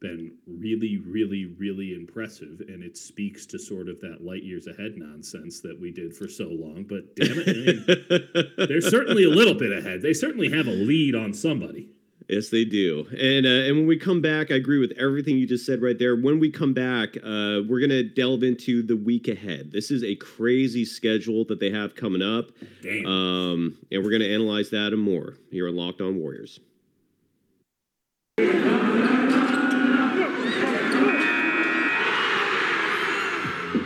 been 0.00 0.32
really, 0.46 0.98
really, 0.98 1.46
really 1.58 1.94
impressive, 1.94 2.62
and 2.68 2.82
it 2.82 2.96
speaks 2.96 3.46
to 3.46 3.58
sort 3.58 3.88
of 3.88 4.00
that 4.00 4.24
light 4.24 4.42
years 4.44 4.66
ahead 4.66 4.94
nonsense 4.96 5.60
that 5.60 5.78
we 5.78 5.90
did 5.90 6.14
for 6.14 6.28
so 6.28 6.44
long. 6.44 6.84
But 6.88 7.16
damn 7.16 7.38
it, 7.38 7.48
I 7.48 7.52
mean, 7.52 8.52
they're 8.68 8.80
certainly 8.80 9.24
a 9.24 9.30
little 9.30 9.54
bit 9.54 9.72
ahead. 9.72 10.02
They 10.02 10.12
certainly 10.12 10.50
have 10.50 10.66
a 10.66 10.72
lead 10.72 11.14
on 11.14 11.34
somebody. 11.34 11.88
Yes, 12.28 12.50
they 12.50 12.66
do. 12.66 13.06
And 13.18 13.46
uh, 13.46 13.68
and 13.68 13.78
when 13.78 13.86
we 13.86 13.96
come 13.96 14.20
back, 14.20 14.50
I 14.50 14.56
agree 14.56 14.78
with 14.78 14.92
everything 14.98 15.38
you 15.38 15.46
just 15.46 15.64
said 15.64 15.80
right 15.80 15.98
there. 15.98 16.14
When 16.14 16.38
we 16.38 16.50
come 16.50 16.74
back, 16.74 17.16
uh, 17.16 17.64
we're 17.66 17.80
gonna 17.80 18.02
delve 18.02 18.42
into 18.42 18.82
the 18.82 18.96
week 18.96 19.28
ahead. 19.28 19.72
This 19.72 19.90
is 19.90 20.04
a 20.04 20.14
crazy 20.16 20.84
schedule 20.84 21.46
that 21.46 21.58
they 21.58 21.70
have 21.70 21.94
coming 21.94 22.20
up, 22.20 22.50
Damn. 22.82 23.06
um, 23.06 23.78
and 23.90 24.04
we're 24.04 24.10
gonna 24.10 24.26
analyze 24.26 24.68
that 24.70 24.92
and 24.92 25.00
more 25.00 25.38
here 25.50 25.68
on 25.68 25.76
Locked 25.76 26.02
On 26.02 26.16
Warriors. 26.16 26.60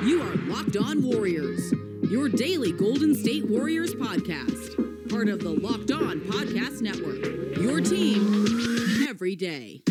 You 0.05 0.20
On 0.77 1.03
Warriors, 1.03 1.73
your 2.11 2.29
daily 2.29 2.73
Golden 2.73 3.15
State 3.15 3.49
Warriors 3.49 3.95
podcast. 3.95 5.11
Part 5.11 5.29
of 5.29 5.41
the 5.41 5.51
Locked 5.51 5.91
On 5.91 6.21
Podcast 6.21 6.81
Network. 6.81 7.59
Your 7.59 7.81
team 7.81 9.07
every 9.09 9.37
day. 9.37 9.83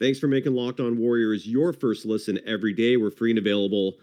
Thanks 0.00 0.18
for 0.18 0.26
making 0.26 0.54
Locked 0.54 0.80
On 0.80 0.98
Warriors 0.98 1.46
your 1.46 1.72
first 1.72 2.06
listen 2.06 2.40
every 2.46 2.72
day. 2.72 2.96
We're 2.96 3.10
free 3.10 3.30
and 3.30 3.38
available 3.38 3.94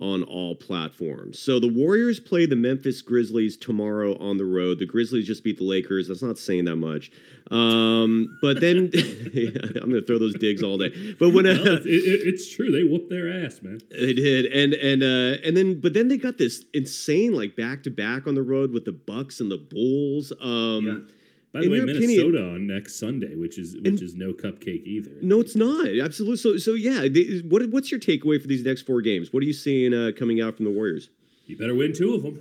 on 0.00 0.24
all 0.24 0.56
platforms. 0.56 1.38
So 1.38 1.60
the 1.60 1.68
Warriors 1.68 2.18
play 2.18 2.46
the 2.46 2.56
Memphis 2.56 3.00
Grizzlies 3.00 3.56
tomorrow 3.56 4.18
on 4.18 4.36
the 4.38 4.44
road. 4.44 4.80
The 4.80 4.86
Grizzlies 4.86 5.26
just 5.26 5.44
beat 5.44 5.58
the 5.58 5.64
Lakers. 5.64 6.08
That's 6.08 6.22
not 6.22 6.36
saying 6.36 6.64
that 6.64 6.76
much. 6.76 7.12
Um, 7.50 8.36
but 8.42 8.60
then 8.60 8.90
yeah, 9.32 9.50
I'm 9.76 9.90
going 9.90 9.92
to 9.92 10.04
throw 10.04 10.18
those 10.18 10.34
digs 10.34 10.62
all 10.62 10.78
day. 10.78 11.14
But 11.18 11.30
when 11.30 11.46
uh, 11.46 11.58
Well, 11.64 11.74
it, 11.76 11.86
it, 11.86 12.26
it's 12.26 12.50
true. 12.54 12.72
They 12.72 12.84
whooped 12.84 13.10
their 13.10 13.44
ass, 13.44 13.60
man. 13.62 13.80
They 13.90 14.12
did, 14.12 14.46
and 14.46 14.74
and 14.74 15.02
uh, 15.02 15.40
and 15.46 15.56
then 15.56 15.80
but 15.80 15.94
then 15.94 16.08
they 16.08 16.16
got 16.16 16.38
this 16.38 16.64
insane 16.74 17.34
like 17.34 17.54
back 17.54 17.82
to 17.84 17.90
back 17.90 18.26
on 18.26 18.34
the 18.34 18.42
road 18.42 18.72
with 18.72 18.84
the 18.84 18.92
Bucks 18.92 19.40
and 19.40 19.50
the 19.50 19.58
Bulls. 19.58 20.32
Um, 20.40 21.08
By 21.54 21.60
the 21.60 21.66
In 21.66 21.72
way, 21.72 21.80
Minnesota 21.84 22.20
opinion- 22.28 22.54
on 22.54 22.66
next 22.66 22.96
Sunday, 22.96 23.36
which 23.36 23.58
is 23.58 23.76
which 23.76 24.02
is 24.02 24.14
no 24.16 24.32
cupcake 24.32 24.84
either. 24.84 25.12
No, 25.22 25.40
it's 25.40 25.54
not 25.54 25.86
absolutely. 25.88 26.36
So 26.38 26.56
so 26.58 26.74
yeah. 26.74 27.06
They, 27.08 27.38
what 27.48 27.64
what's 27.70 27.90
your 27.92 28.00
takeaway 28.00 28.42
for 28.42 28.48
these 28.48 28.64
next 28.64 28.82
four 28.82 29.00
games? 29.00 29.32
What 29.32 29.42
are 29.42 29.46
you 29.46 29.52
seeing 29.52 29.94
uh, 29.94 30.10
coming 30.18 30.40
out 30.42 30.56
from 30.56 30.64
the 30.66 30.72
Warriors? 30.72 31.08
You 31.46 31.56
better 31.56 31.74
win 31.76 31.92
two 31.94 32.12
of 32.14 32.22
them. 32.24 32.38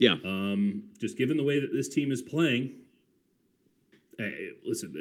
Yeah, 0.00 0.16
Um, 0.24 0.84
just 1.00 1.16
given 1.16 1.36
the 1.36 1.42
way 1.44 1.58
that 1.60 1.72
this 1.72 1.88
team 1.88 2.12
is 2.12 2.22
playing, 2.22 2.70
eh, 4.20 4.30
listen, 4.64 4.94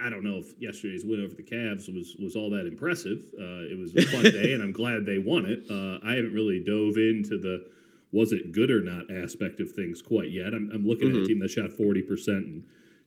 I, 0.00 0.06
I 0.06 0.10
don't 0.10 0.22
know 0.24 0.36
if 0.38 0.52
yesterday's 0.58 1.04
win 1.04 1.24
over 1.24 1.34
the 1.34 1.42
Cavs 1.42 1.92
was 1.94 2.16
was 2.18 2.36
all 2.36 2.50
that 2.50 2.66
impressive. 2.66 3.20
Uh, 3.38 3.64
it 3.72 3.78
was 3.78 3.94
a 3.96 4.02
fun 4.02 4.22
day, 4.40 4.52
and 4.54 4.62
I'm 4.62 4.72
glad 4.72 5.04
they 5.06 5.18
won 5.18 5.44
it. 5.46 5.64
Uh, 5.70 5.98
I 6.06 6.14
haven't 6.14 6.32
really 6.34 6.60
dove 6.60 6.96
into 6.96 7.38
the 7.38 7.66
was 8.12 8.32
it 8.32 8.52
good 8.52 8.70
or 8.70 8.80
not 8.82 9.10
aspect 9.10 9.60
of 9.60 9.70
things 9.72 10.00
quite 10.02 10.30
yet. 10.30 10.54
I'm, 10.54 10.70
I'm 10.72 10.86
looking 10.86 11.08
at 11.08 11.14
Mhm. 11.14 11.24
a 11.24 11.26
team 11.26 11.38
that 11.40 11.50
shot 11.50 11.70
40 11.72 12.02
percent 12.02 12.46
and 12.46 12.62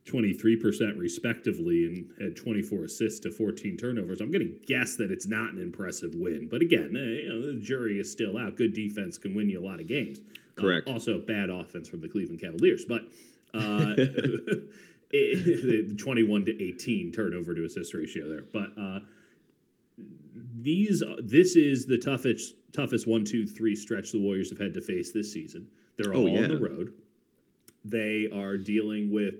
23 0.05 0.55
percent 0.57 0.97
respectively, 0.97 1.85
and 1.85 2.09
had 2.19 2.35
24 2.35 2.85
assists 2.85 3.19
to 3.21 3.31
14 3.31 3.77
turnovers. 3.77 4.19
I'm 4.21 4.31
going 4.31 4.47
to 4.47 4.53
guess 4.65 4.95
that 4.97 5.11
it's 5.11 5.27
not 5.27 5.53
an 5.53 5.59
impressive 5.61 6.13
win, 6.15 6.47
but 6.49 6.61
again, 6.61 6.95
eh, 6.95 7.23
you 7.23 7.29
know, 7.29 7.53
the 7.53 7.59
jury 7.59 7.99
is 7.99 8.11
still 8.11 8.37
out. 8.37 8.55
Good 8.55 8.73
defense 8.73 9.17
can 9.17 9.33
win 9.35 9.49
you 9.49 9.59
a 9.59 9.65
lot 9.65 9.79
of 9.79 9.87
games. 9.87 10.19
Uh, 10.57 10.61
Correct. 10.61 10.87
also, 10.87 11.19
bad 11.19 11.49
offense 11.49 11.87
from 11.87 12.01
the 12.01 12.07
Cleveland 12.09 12.41
Cavaliers, 12.41 12.83
but 12.85 13.03
uh, 13.53 13.93
it- 15.11 15.97
21 15.97 16.45
to 16.45 16.63
18 16.63 17.11
turnover 17.11 17.53
to 17.53 17.65
assist 17.65 17.93
ratio 17.93 18.27
there. 18.27 18.43
But 18.53 18.71
uh, 18.79 18.99
these, 20.61 21.03
this 21.21 21.55
is 21.55 21.85
the 21.85 21.97
toughest, 21.97 22.55
toughest 22.73 23.07
one, 23.07 23.25
two, 23.25 23.45
three 23.45 23.75
stretch 23.75 24.11
the 24.11 24.19
Warriors 24.19 24.49
have 24.49 24.59
had 24.59 24.73
to 24.73 24.81
face 24.81 25.11
this 25.11 25.31
season. 25.31 25.67
They're 25.97 26.13
all 26.13 26.23
Oh, 26.23 26.27
yeah. 26.27 26.43
on 26.43 26.49
the 26.49 26.57
road. 26.59 26.93
They 27.83 28.29
are 28.33 28.57
dealing 28.57 29.11
with 29.11 29.35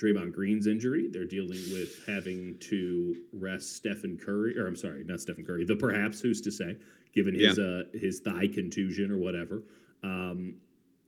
Draymond 0.00 0.32
Green's 0.32 0.66
injury. 0.66 1.08
They're 1.08 1.24
dealing 1.26 1.60
with 1.72 2.02
having 2.06 2.56
to 2.60 3.16
rest 3.32 3.76
Stephen 3.76 4.16
Curry, 4.16 4.56
or 4.58 4.66
I'm 4.66 4.76
sorry, 4.76 5.04
not 5.04 5.20
Stephen 5.20 5.44
Curry. 5.44 5.64
The 5.64 5.76
perhaps 5.76 6.20
who's 6.20 6.40
to 6.42 6.50
say, 6.50 6.76
given 7.14 7.34
his 7.34 7.58
uh, 7.58 7.82
his 7.92 8.20
thigh 8.20 8.46
contusion 8.46 9.10
or 9.10 9.18
whatever. 9.18 9.62
Um, 10.02 10.54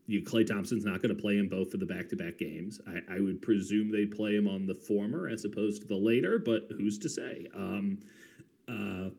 you 0.08 0.20
Klay 0.20 0.44
Thompson's 0.46 0.84
not 0.84 1.00
going 1.00 1.14
to 1.14 1.22
play 1.22 1.38
in 1.38 1.48
both 1.48 1.72
of 1.72 1.80
the 1.80 1.86
back-to-back 1.86 2.36
games. 2.36 2.80
I, 2.88 3.14
I 3.16 3.20
would 3.20 3.40
presume 3.40 3.90
they'd 3.90 4.10
play 4.10 4.34
him 4.34 4.48
on 4.48 4.66
the 4.66 4.74
former 4.74 5.28
as 5.28 5.44
opposed 5.44 5.80
to 5.82 5.88
the 5.88 5.96
later, 5.96 6.38
but 6.40 6.66
who's 6.76 6.98
to 6.98 7.08
say? 7.08 7.46
Um, 7.54 7.98
uh, 8.68 9.10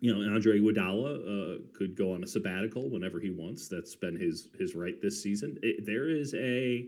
you 0.00 0.14
know, 0.14 0.34
Andre 0.34 0.58
Iguodala 0.58 1.56
uh, 1.56 1.58
could 1.76 1.94
go 1.94 2.14
on 2.14 2.24
a 2.24 2.26
sabbatical 2.26 2.88
whenever 2.88 3.20
he 3.20 3.30
wants. 3.30 3.68
That's 3.68 3.94
been 3.94 4.18
his 4.18 4.48
his 4.58 4.74
right 4.74 5.00
this 5.00 5.22
season. 5.22 5.58
It, 5.62 5.84
there 5.84 6.08
is 6.08 6.34
a. 6.34 6.86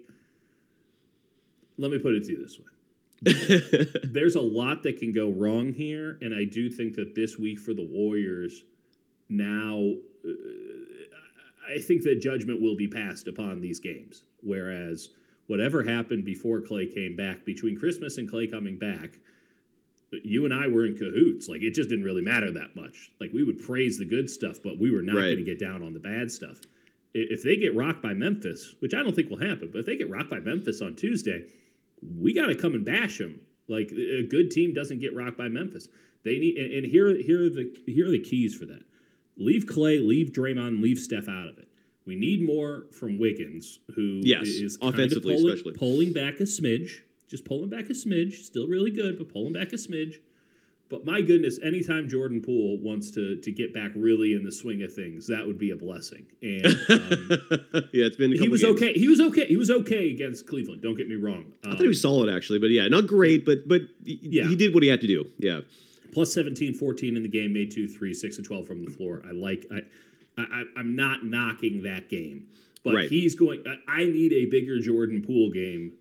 Let 1.79 1.91
me 1.91 1.99
put 1.99 2.15
it 2.15 2.25
to 2.25 2.33
you 2.33 2.43
this 2.43 2.59
way: 2.59 4.01
there's 4.05 4.37
a 4.37 4.41
lot 4.41 4.83
that 4.83 4.99
can 4.99 5.13
go 5.13 5.31
wrong 5.31 5.73
here, 5.73 6.19
and 6.23 6.35
I 6.35 6.45
do 6.45 6.71
think 6.71 6.97
that 6.97 7.15
this 7.15 7.39
week 7.39 7.61
for 7.61 7.75
the 7.75 7.87
Warriors, 7.87 8.65
now, 9.29 9.93
uh, 10.27 10.33
I 11.73 11.79
think 11.81 12.03
that 12.03 12.21
judgment 12.21 12.61
will 12.61 12.77
be 12.77 12.89
passed 12.89 13.29
upon 13.29 13.61
these 13.61 13.79
games. 13.79 14.25
Whereas 14.43 15.11
whatever 15.47 15.83
happened 15.83 16.25
before 16.25 16.61
Klay 16.61 16.93
came 16.93 17.15
back, 17.15 17.45
between 17.45 17.79
Christmas 17.79 18.19
and 18.19 18.31
Klay 18.31 18.51
coming 18.51 18.79
back, 18.79 19.19
you 20.25 20.45
and 20.45 20.53
I 20.55 20.67
were 20.69 20.85
in 20.87 20.97
cahoots. 20.97 21.49
Like 21.49 21.63
it 21.63 21.73
just 21.75 21.89
didn't 21.89 22.05
really 22.05 22.23
matter 22.23 22.51
that 22.53 22.77
much. 22.77 23.11
Like 23.21 23.33
we 23.33 23.45
would 23.45 23.61
praise 23.65 23.99
the 23.99 24.05
good 24.05 24.29
stuff, 24.31 24.59
but 24.63 24.79
we 24.79 24.91
were 24.91 25.03
not 25.03 25.17
Right. 25.17 25.23
going 25.35 25.39
to 25.39 25.45
get 25.45 25.59
down 25.59 25.83
on 25.83 25.93
the 25.95 26.01
bad 26.01 26.31
stuff. 26.31 26.59
If 27.15 27.43
they 27.43 27.57
get 27.57 27.75
rocked 27.75 28.03
by 28.03 28.15
Memphis, 28.15 28.75
which 28.81 28.95
I 28.95 29.03
don't 29.03 29.15
think 29.15 29.29
will 29.31 29.39
happen, 29.39 29.69
but 29.73 29.81
if 29.81 29.87
they 29.87 29.97
get 29.97 30.09
rocked 30.11 30.31
by 30.31 30.41
Memphis 30.41 30.81
on 30.81 30.95
Tuesday, 30.97 31.45
we 32.19 32.33
got 32.33 32.47
to 32.47 32.55
come 32.55 32.75
and 32.75 32.85
bash 32.85 33.19
them. 33.19 33.41
Like 33.69 33.91
a 33.93 34.23
good 34.27 34.51
team 34.51 34.73
doesn't 34.75 35.01
get 35.01 35.15
rocked 35.15 35.37
by 35.39 35.49
Memphis. 35.49 35.89
They 36.25 36.39
need, 36.39 36.57
and, 36.57 36.73
and 36.73 36.87
here, 36.87 37.15
here 37.17 37.45
are 37.47 37.51
the 37.51 37.75
here 37.87 38.07
are 38.09 38.11
the 38.11 38.19
keys 38.19 38.55
for 38.55 38.65
that. 38.67 38.83
Leave 39.37 39.65
Klay, 39.67 40.05
leave 40.07 40.33
Draymond, 40.33 40.83
leave 40.83 40.99
Steph 40.99 41.29
out 41.29 41.49
of 41.49 41.59
it. 41.59 41.69
We 42.07 42.17
need 42.17 42.45
more 42.45 42.87
from 42.93 43.19
Wiggins, 43.19 43.79
who 43.95 44.21
Yes, 44.25 44.47
is 44.49 44.77
kind 44.77 44.93
of 44.95 44.99
offensively 45.01 45.35
pulling, 45.37 45.53
especially. 45.55 45.73
pulling 45.75 46.13
back 46.13 46.41
a 46.41 46.45
smidge, 46.45 46.91
just 47.33 47.45
pulling 47.45 47.69
back 47.69 47.87
a 47.91 47.95
smidge. 47.95 48.35
Still 48.45 48.69
really 48.69 48.93
good, 48.93 49.19
but 49.19 49.29
pulling 49.33 49.53
back 49.55 49.73
a 49.73 49.77
smidge. 49.77 50.15
But 50.89 51.07
my 51.07 51.23
goodness, 51.23 51.59
anytime 51.65 52.07
Jordan 52.07 52.43
Poole 52.43 52.79
wants 52.79 53.11
to 53.13 53.37
to 53.37 53.51
get 53.51 53.73
back 53.75 53.91
really 53.97 54.35
in 54.35 54.45
the 54.45 54.53
swing 54.53 54.83
of 54.83 54.93
things, 54.93 55.27
that 55.27 55.45
would 55.47 55.59
be 55.59 55.71
a 55.71 55.77
blessing. 55.77 56.27
And 56.43 56.67
um, 56.67 56.77
yeah, 57.93 58.05
it's 58.07 58.17
been. 58.17 58.35
A 58.35 58.37
he 58.37 58.49
was 58.49 58.61
games. 58.63 58.77
okay. 58.77 58.93
He 58.93 59.09
was 59.09 59.21
okay. 59.21 59.47
He 59.47 59.57
was 59.57 59.71
okay 59.71 60.11
against 60.11 60.47
Cleveland. 60.47 60.83
Don't 60.83 60.97
get 60.97 61.09
me 61.09 61.15
wrong. 61.17 61.47
I 61.65 61.71
thought 61.71 61.81
he 61.81 61.89
was 61.89 62.01
solid 62.03 62.29
actually, 62.29 62.59
but 62.59 62.69
yeah, 62.71 62.87
not 62.89 63.07
great, 63.07 63.47
but 63.47 63.67
but 63.67 63.81
he, 64.05 64.19
Yeah. 64.23 64.47
he 64.47 64.55
did 64.55 64.75
what 64.75 64.83
he 64.83 64.89
had 64.91 65.01
to 65.01 65.07
do. 65.07 65.25
Yeah, 65.39 65.61
plus 66.13 66.31
17 66.35 66.75
14 66.75 67.17
in 67.17 67.23
the 67.23 67.29
game 67.29 67.55
made 67.55 67.71
2 67.71 67.89
3 67.89 68.13
6 68.13 68.37
and 68.37 68.47
12 68.47 68.67
from 68.67 68.85
the 68.85 68.91
floor 68.91 69.23
i 69.27 69.31
like 69.33 69.65
i, 69.73 69.81
I 70.37 70.65
i'm 70.77 70.95
not 70.95 71.25
knocking 71.25 71.83
that 71.85 72.11
game 72.11 72.49
but 72.85 72.93
Right. 72.95 73.09
he's 73.09 73.35
going 73.35 73.65
I- 73.67 74.01
i 74.03 74.05
need 74.05 74.31
a 74.35 74.45
bigger 74.45 74.79
Jordan 74.79 75.23
Poole 75.23 75.51
game 75.51 75.93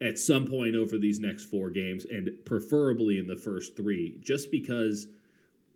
at 0.00 0.18
some 0.18 0.46
point 0.46 0.74
over 0.74 0.98
these 0.98 1.20
next 1.20 1.44
four 1.44 1.70
games, 1.70 2.06
and 2.10 2.30
preferably 2.44 3.18
in 3.18 3.26
the 3.26 3.36
first 3.36 3.76
three, 3.76 4.16
just 4.20 4.50
because 4.50 5.08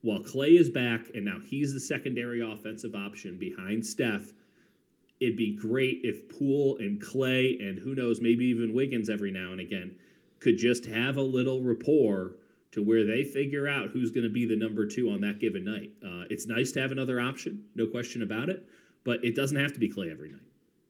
while 0.00 0.20
Klay 0.20 0.58
is 0.58 0.70
back 0.70 1.06
and 1.14 1.24
now 1.24 1.38
he's 1.44 1.72
the 1.72 1.80
secondary 1.80 2.40
offensive 2.40 2.94
option 2.94 3.38
behind 3.38 3.84
Steph, 3.84 4.32
it'd 5.20 5.36
be 5.36 5.54
great 5.56 6.00
if 6.02 6.28
Poole 6.28 6.76
and 6.78 7.00
Klay 7.00 7.60
and 7.66 7.78
who 7.78 7.94
knows, 7.94 8.20
maybe 8.20 8.44
even 8.46 8.74
Wiggins 8.74 9.08
every 9.08 9.30
now 9.30 9.52
and 9.52 9.60
again 9.60 9.94
could 10.40 10.58
just 10.58 10.84
have 10.84 11.16
a 11.16 11.22
little 11.22 11.62
rapport 11.62 12.36
to 12.72 12.82
where 12.82 13.04
they 13.04 13.24
figure 13.24 13.68
out 13.68 13.90
who's 13.90 14.10
going 14.10 14.24
to 14.24 14.30
be 14.30 14.44
the 14.44 14.56
number 14.56 14.84
two 14.84 15.10
on 15.10 15.20
that 15.20 15.38
given 15.38 15.64
night. 15.64 15.90
Uh, 16.04 16.24
it's 16.28 16.46
nice 16.46 16.72
to 16.72 16.80
have 16.80 16.92
another 16.92 17.20
option, 17.20 17.64
no 17.74 17.86
question 17.86 18.22
about 18.22 18.48
it, 18.48 18.66
but 19.04 19.24
it 19.24 19.34
doesn't 19.34 19.56
have 19.56 19.72
to 19.72 19.78
be 19.78 19.88
Klay 19.88 20.10
every 20.10 20.30
night. 20.30 20.40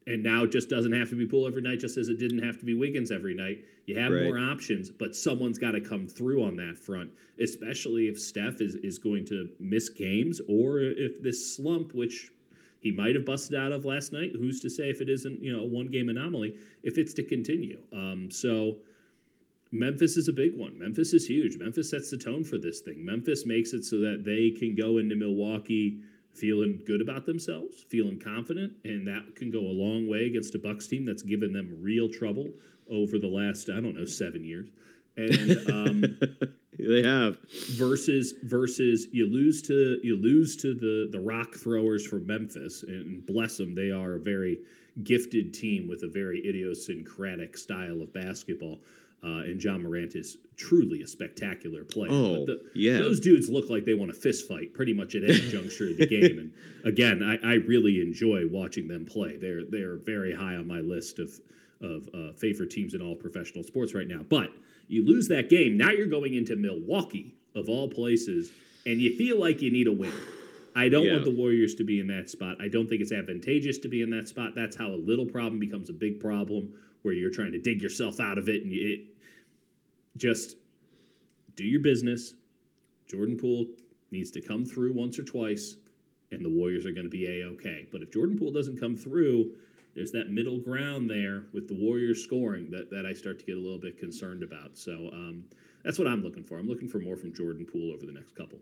And 0.07 0.21
now 0.21 0.43
it 0.43 0.51
just 0.51 0.69
doesn't 0.69 0.91
have 0.91 1.09
to 1.09 1.15
be 1.15 1.25
Poole 1.25 1.47
every 1.47 1.63
night, 1.63 1.79
just 1.79 1.97
as 1.97 2.09
it 2.09 2.19
didn't 2.19 2.43
have 2.43 2.59
to 2.59 2.65
be 2.65 2.75
Wiggins 2.75 3.11
every 3.11 3.33
night. 3.33 3.65
You 3.87 3.95
have 3.97 4.11
Right. 4.11 4.23
more 4.23 4.37
options, 4.37 4.91
but 4.91 5.15
someone's 5.15 5.57
got 5.57 5.71
to 5.71 5.81
come 5.81 6.07
through 6.07 6.43
on 6.43 6.55
that 6.57 6.77
front, 6.77 7.09
especially 7.39 8.07
if 8.07 8.19
Steph 8.19 8.61
is, 8.61 8.75
is 8.75 8.99
going 8.99 9.25
to 9.25 9.49
miss 9.59 9.89
games 9.89 10.41
or 10.47 10.79
if 10.79 11.21
this 11.23 11.55
slump, 11.55 11.93
which 11.95 12.29
he 12.81 12.91
might 12.91 13.15
have 13.15 13.25
busted 13.25 13.55
out 13.57 13.71
of 13.71 13.83
last 13.83 14.13
night, 14.13 14.31
who's 14.35 14.59
to 14.59 14.69
say 14.69 14.91
if 14.91 15.01
it 15.01 15.09
isn't, 15.09 15.41
you 15.41 15.51
know, 15.51 15.63
a 15.63 15.65
one 15.65 15.87
game 15.87 16.09
anomaly, 16.09 16.55
if 16.83 16.99
it's 16.99 17.15
to 17.15 17.23
continue. 17.23 17.79
Um, 17.91 18.29
so 18.29 18.77
Memphis 19.71 20.17
is 20.17 20.27
a 20.27 20.33
big 20.33 20.55
one. 20.55 20.77
Memphis 20.77 21.13
is 21.13 21.25
huge. 21.27 21.57
Memphis 21.57 21.89
sets 21.89 22.11
the 22.11 22.17
tone 22.17 22.43
for 22.43 22.59
this 22.59 22.81
thing. 22.81 23.03
Memphis 23.03 23.45
makes 23.45 23.73
it 23.73 23.83
so 23.83 23.97
that 24.01 24.23
they 24.23 24.51
can 24.51 24.75
go 24.75 24.99
into 24.99 25.15
Milwaukee 25.15 25.97
feeling 26.35 26.81
good 26.85 27.01
about 27.01 27.25
themselves, 27.25 27.85
feeling 27.89 28.19
confident, 28.19 28.73
and 28.83 29.07
that 29.07 29.35
can 29.35 29.49
go 29.51 29.59
a 29.59 29.61
long 29.61 30.07
way 30.07 30.25
against 30.25 30.55
a 30.55 30.59
Bucks 30.59 30.87
team 30.87 31.05
that's 31.05 31.23
given 31.23 31.53
them 31.53 31.77
real 31.81 32.09
trouble 32.09 32.49
over 32.89 33.17
the 33.17 33.27
last 33.27 33.69
I 33.69 33.79
don't 33.79 33.97
know 33.97 34.05
seven 34.05 34.43
years. 34.43 34.69
And 35.17 35.69
um, 35.71 36.19
they 36.79 37.03
have. 37.03 37.37
versus 37.71 38.33
versus 38.43 39.07
you 39.11 39.27
lose 39.27 39.61
to 39.63 39.99
you 40.03 40.17
lose 40.17 40.57
to 40.57 40.73
the 40.73 41.09
the 41.11 41.19
rock 41.19 41.55
throwers 41.55 42.05
from 42.05 42.27
Memphis 42.27 42.83
and 42.83 43.25
bless 43.25 43.57
them 43.57 43.73
they 43.73 43.91
are 43.91 44.15
a 44.15 44.19
very 44.19 44.59
gifted 45.03 45.53
team 45.53 45.87
with 45.87 46.03
a 46.03 46.07
very 46.07 46.39
idiosyncratic 46.47 47.57
style 47.57 48.01
of 48.01 48.13
basketball 48.13 48.79
uh, 49.23 49.43
and 49.47 49.61
Ja 49.63 49.77
Morant 49.77 50.15
is 50.15 50.37
truly 50.57 51.01
a 51.01 51.07
spectacular 51.07 51.83
player. 51.83 52.11
Oh, 52.11 52.45
But 52.45 52.45
the- 52.45 52.61
yeah. 52.79 52.97
those 52.99 53.19
dudes 53.19 53.49
look 53.49 53.69
like 53.69 53.83
they 53.85 53.93
want 53.93 54.13
to 54.13 54.17
fist 54.19 54.47
fight 54.47 54.73
pretty 54.73 54.93
much 54.93 55.15
at 55.15 55.23
any 55.23 55.39
juncture 55.49 55.89
of 55.89 55.97
the 55.97 56.05
game. 56.17 56.37
And 56.39 56.51
again, 56.85 57.21
I, 57.23 57.37
I 57.51 57.53
really 57.55 58.01
enjoy 58.01 58.47
watching 58.47 58.87
them 58.87 59.05
play. 59.05 59.37
They're 59.37 59.65
they're 59.65 59.97
very 59.97 60.33
high 60.33 60.55
on 60.55 60.67
my 60.67 60.79
list 60.79 61.19
of 61.19 61.31
of 61.81 62.07
uh, 62.13 62.31
favorite 62.33 62.69
teams 62.71 62.93
in 62.93 63.01
all 63.01 63.15
professional 63.15 63.63
sports 63.63 63.93
right 63.93 64.07
now. 64.07 64.21
But 64.29 64.49
you 64.87 65.03
lose 65.05 65.27
that 65.29 65.49
game, 65.49 65.75
now 65.77 65.91
you're 65.91 66.07
going 66.07 66.35
into 66.35 66.55
Milwaukee 66.55 67.35
of 67.55 67.67
all 67.69 67.89
places, 67.89 68.51
and 68.85 69.01
you 69.01 69.15
feel 69.17 69.39
like 69.39 69.61
you 69.61 69.71
need 69.71 69.87
a 69.87 69.91
win. 69.91 70.13
I 70.75 70.89
don't 70.89 71.05
Yeah. 71.05 71.13
want 71.13 71.25
the 71.25 71.31
Warriors 71.31 71.73
to 71.75 71.83
be 71.83 71.99
in 71.99 72.07
that 72.07 72.29
spot. 72.29 72.57
I 72.61 72.67
don't 72.67 72.87
think 72.87 73.01
it's 73.01 73.11
advantageous 73.11 73.77
to 73.79 73.87
be 73.87 74.01
in 74.01 74.09
that 74.11 74.27
spot. 74.27 74.53
That's 74.55 74.75
how 74.75 74.89
a 74.91 74.95
little 74.95 75.25
problem 75.25 75.59
becomes 75.59 75.89
a 75.89 75.93
big 75.93 76.19
problem, 76.19 76.73
where 77.05 77.13
you're 77.13 77.29
trying 77.29 77.51
to 77.51 77.59
dig 77.59 77.83
yourself 77.83 78.19
out 78.19 78.39
of 78.39 78.49
it, 78.49 78.63
and 78.63 78.73
it 78.73 79.01
just 80.17 80.57
do 81.55 81.63
your 81.63 81.81
business. 81.81 82.33
Jordan 83.07 83.37
Poole 83.37 83.67
needs 84.09 84.31
to 84.31 84.41
come 84.41 84.65
through 84.65 84.91
once 84.93 85.19
or 85.19 85.23
twice, 85.23 85.75
and 86.31 86.43
the 86.43 86.49
Warriors 86.49 86.83
are 86.85 86.91
going 86.91 87.05
to 87.05 87.09
be 87.09 87.27
a 87.27 87.45
okay. 87.45 87.87
But 87.91 88.01
if 88.01 88.11
Jordan 88.11 88.39
Poole 88.39 88.51
doesn't 88.51 88.79
come 88.79 88.97
through, 88.97 89.51
there's 89.95 90.11
that 90.13 90.31
middle 90.31 90.57
ground 90.59 91.07
there 91.07 91.43
with 91.53 91.67
the 91.67 91.75
Warriors 91.75 92.23
scoring 92.23 92.71
that, 92.71 92.89
that 92.89 93.05
I 93.05 93.13
start 93.13 93.37
to 93.39 93.45
get 93.45 93.55
a 93.55 93.61
little 93.61 93.79
bit 93.79 93.99
concerned 93.99 94.41
about. 94.41 94.75
So 94.75 95.09
um, 95.13 95.43
that's 95.83 95.99
what 95.99 96.07
I'm 96.07 96.23
looking 96.23 96.43
for. 96.43 96.57
I'm 96.57 96.67
looking 96.67 96.89
for 96.89 96.99
more 96.99 97.15
from 97.15 97.33
Jordan 97.33 97.67
Poole 97.71 97.93
over 97.93 98.07
the 98.07 98.11
next 98.11 98.35
couple. 98.35 98.57